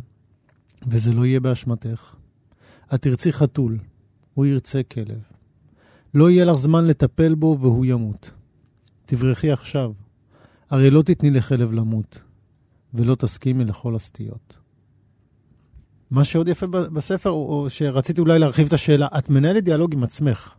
[0.88, 2.16] וזה לא יהיה באשמתך.
[2.94, 3.80] את תרצי חתול,
[4.34, 5.22] הוא ירצה כלב.
[6.14, 8.32] לא יהיה לך זמן לטפל בו והוא ימות.
[9.06, 9.94] תברחי עכשיו,
[10.70, 12.22] הרי לא תתני לכלב למות,
[12.94, 14.58] ולא תסכימי לכל הסטיות.
[16.12, 20.52] מה שעוד יפה בספר, או שרציתי אולי להרחיב את השאלה, את מנהלת דיאלוג עם עצמך,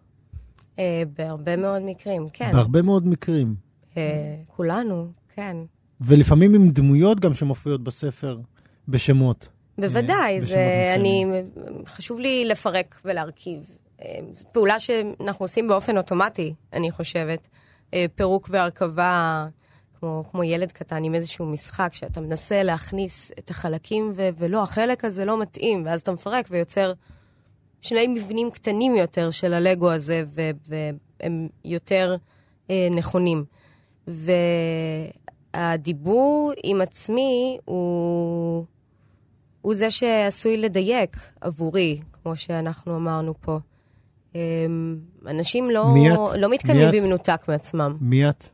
[0.78, 2.50] אה, בהרבה מאוד מקרים, כן.
[2.52, 3.54] בהרבה מאוד מקרים,
[3.96, 5.56] אה, כולנו, כן.
[6.00, 8.38] ולפעמים עם דמויות גם שמופיעות בספר
[8.88, 9.48] בשמות.
[9.78, 11.24] בוודאי, בשמות זה, אני.
[11.86, 13.76] חשוב לי לפרק ולהרכיב.
[14.02, 17.48] אה, זו פעולה שאנחנו עושים באופן אוטומטי, אני חושבת.
[17.94, 19.46] אה, פירוק והרכבה,
[20.00, 25.04] כמו, כמו ילד קטן עם איזשהו משחק, שאתה מנסה להכניס את החלקים, ו- ולא, החלק
[25.04, 26.92] הזה לא מתאים, ואז אתה מפרק ויוצר
[27.80, 32.16] שני מבנים קטנים יותר של הלגו הזה, ו- והם יותר
[32.70, 33.44] אה, נכונים.
[35.54, 38.64] והדיבור עם עצמי הוא...
[39.62, 43.58] הוא זה שעשוי לדייק עבורי, כמו שאנחנו אמרנו פה.
[44.34, 46.18] אמ, אנשים לא, מי את?
[46.38, 47.02] לא מתקיימים מי את?
[47.02, 47.96] במנותק מעצמם.
[48.00, 48.44] מי את?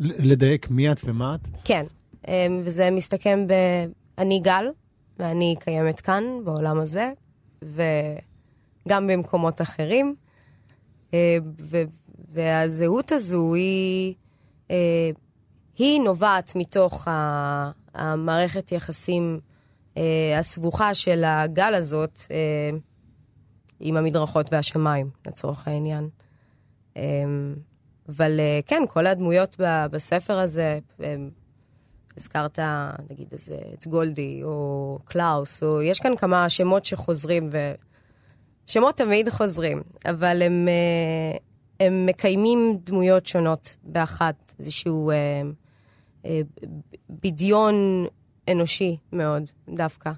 [0.00, 1.48] לדייק מי את ומה את?
[1.64, 1.86] כן,
[2.28, 3.52] אמ, וזה מסתכם ב...
[4.18, 4.66] אני גל,
[5.18, 7.12] ואני קיימת כאן, בעולם הזה,
[7.62, 10.14] וגם במקומות אחרים.
[11.14, 11.82] אה, ו-
[12.28, 14.14] והזהות הזו היא,
[14.70, 15.10] אה,
[15.78, 17.08] היא נובעת מתוך
[17.94, 19.40] המערכת יחסים
[20.38, 22.20] הסבוכה של הגל הזאת
[23.80, 26.08] עם המדרכות והשמיים, לצורך העניין.
[28.08, 29.56] אבל אה, כן, כל הדמויות
[29.90, 31.16] בספר הזה, אה,
[32.16, 32.58] הזכרת,
[33.10, 37.72] נגיד, איזה, את גולדי, או קלאוס, או יש כאן כמה שמות שחוזרים, ו...
[38.66, 41.36] שמות תמיד חוזרים, אבל הם, אה,
[41.86, 46.40] הם מקיימים דמויות שונות באחת, איזשהו אה,
[47.10, 48.06] בדיון
[48.50, 50.10] אנושי מאוד, דווקא,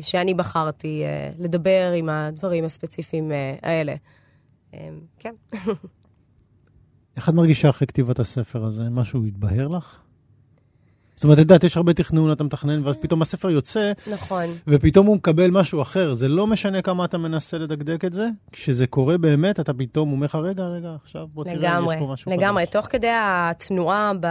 [0.00, 1.02] שאני בחרתי
[1.38, 3.32] לדבר עם הדברים הספציפיים
[3.62, 3.94] האלה.
[5.18, 5.34] כן.
[7.16, 8.82] איך את מרגישה אחרי כתיבת הספר הזה?
[8.90, 9.96] משהו התבהר לך?
[11.16, 14.44] זאת אומרת, את יודעת, יש הרבה תכנון, אתה מתכנן, ואז פתאום הספר יוצא, נכון.
[14.66, 16.14] ופתאום הוא מקבל משהו אחר.
[16.14, 20.24] זה לא משנה כמה אתה מנסה לדקדק את זה, כשזה קורה באמת, אתה פתאום אומר
[20.24, 22.62] לך, רגע, רגע, עכשיו בוא תראה, לגמרי, יש פה משהו לגמרי.
[22.62, 22.72] חדש.
[22.72, 24.26] תוך כדי התנועה ב...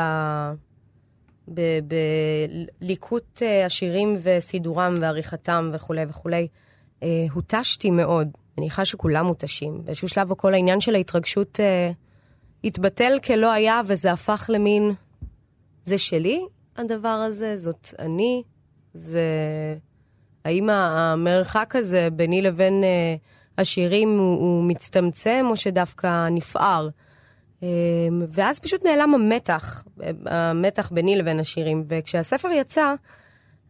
[2.82, 6.48] בליקוט אה, השירים וסידורם ועריכתם וכולי וכולי,
[7.04, 8.28] אה, הותשתי מאוד.
[8.28, 9.82] אני מניחה שכולם מותשים.
[9.86, 11.92] באיזשהו שלב כל העניין של ההתרגשות אה,
[12.64, 14.92] התבטל כלא היה, וזה הפך למין...
[15.84, 16.46] זה שלי,
[16.78, 18.44] הדבר הזה, זאת אני,
[18.94, 19.22] זה...
[20.46, 23.16] האם המרחק הזה ביני לבין אה,
[23.58, 26.90] השירים הוא, הוא מצטמצם, או שדווקא נפער?
[27.64, 27.68] אה,
[28.30, 31.84] ואז פשוט נעלם המתח, אה, המתח ביני לבין השירים.
[31.88, 32.94] וכשהספר יצא,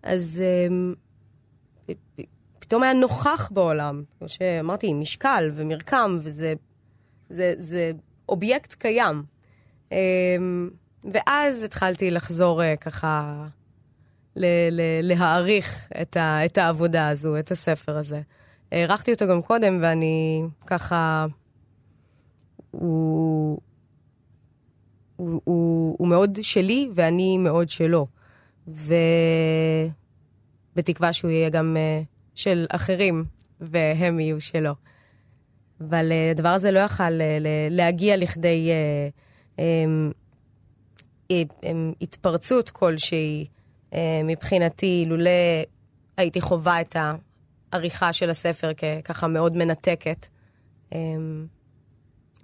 [0.04, 1.96] אז אה,
[2.60, 4.04] פתאום היה נוכח בעולם.
[4.20, 6.54] כמו שאמרתי, משקל ומרקם, וזה
[7.30, 7.91] זה, זה
[8.30, 9.24] אובייקט קיים.
[9.92, 9.98] אה,
[11.14, 13.46] ואז התחלתי לחזור אה, ככה
[14.36, 18.22] ל- ל- להעריך את, ה- את העבודה הזו, את הספר הזה.
[18.72, 21.26] הערכתי אותו גם קודם, ואני ככה...
[22.72, 23.60] הוא,
[25.16, 28.08] הוא, הוא, הוא מאוד שלי, ואני מאוד שלו.
[30.74, 32.06] ובתקווה שהוא יהיה גם uh,
[32.36, 33.26] של אחרים,
[33.62, 34.74] והם יהיו שלו.
[35.82, 38.70] אבל uh, הדבר הזה לא יכל uh, להגיע לכדי
[39.58, 41.34] uh, um,
[42.02, 43.46] התפרצות כלשהי
[44.24, 45.30] מבחינתי, לולא
[46.18, 46.96] הייתי חווה את
[47.72, 50.28] העריכה של הספר כככה מאוד מנתקת.
[50.92, 50.96] Um,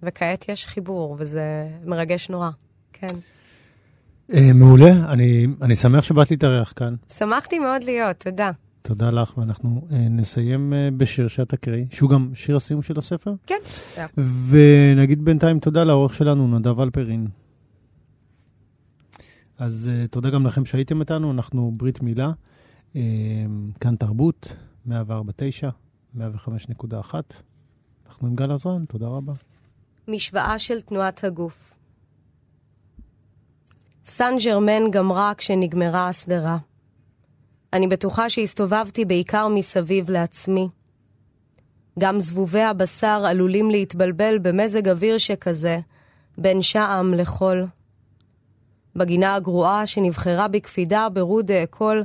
[0.04, 2.50] וכעת יש חיבור, וזה מרגש נורא,
[2.94, 3.08] כן.
[4.34, 6.96] אה, מעולה, אני, אני שמח שבאת להתארח כאן.
[7.14, 8.52] שמחתי מאוד להיות, תודה.
[8.90, 13.34] תודה לך, ואנחנו אה, נסיים אה, בשיר שאת תקראי, שהוא גם שיר הסיום של הספר.
[13.46, 13.60] כן.
[14.50, 17.28] ונגיד בינתיים תודה לעורך שלנו, נדב אלפרין.
[19.58, 22.32] אז אה, תודה גם לכם שהייתם איתנו, אנחנו ברית מילה,
[22.96, 23.02] אה,
[23.80, 24.56] כאן תרבות,
[24.88, 24.92] 104.9,
[26.18, 26.22] 105.1.
[28.08, 29.34] אנחנו עם גל עזרן, תודה רבה.
[30.08, 31.74] משוואה של תנועת הגוף.
[34.06, 36.58] סן ג'רמן גמרה כשנגמרה השדרה.
[37.74, 40.68] אני בטוחה שהסתובבתי בעיקר מסביב לעצמי.
[42.00, 45.80] גם זבובי הבשר עלולים להתבלבל במזג אוויר שכזה,
[46.38, 47.66] בין שעם לחול.
[48.96, 52.04] בגינה הגרועה שנבחרה בקפידה ברודה אקול,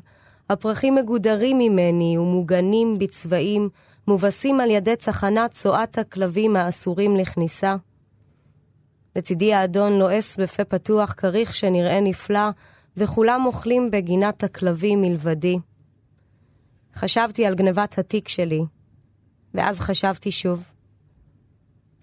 [0.51, 3.69] הפרחים מגודרים ממני ומוגנים בצבעים,
[4.09, 7.77] מובסים על ידי צחנת צואת הכלבים האסורים לכניסה.
[9.17, 12.51] לצידי האדון לועס בפה פתוח כריך שנראה נפלא,
[12.97, 15.59] וכולם אוכלים בגינת הכלבים מלבדי.
[16.95, 18.61] חשבתי על גנבת התיק שלי,
[19.55, 20.65] ואז חשבתי שוב.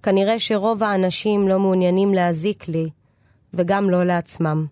[0.04, 2.90] כנראה שרוב האנשים לא מעוניינים להזיק לי,
[3.54, 4.66] וגם לא לעצמם.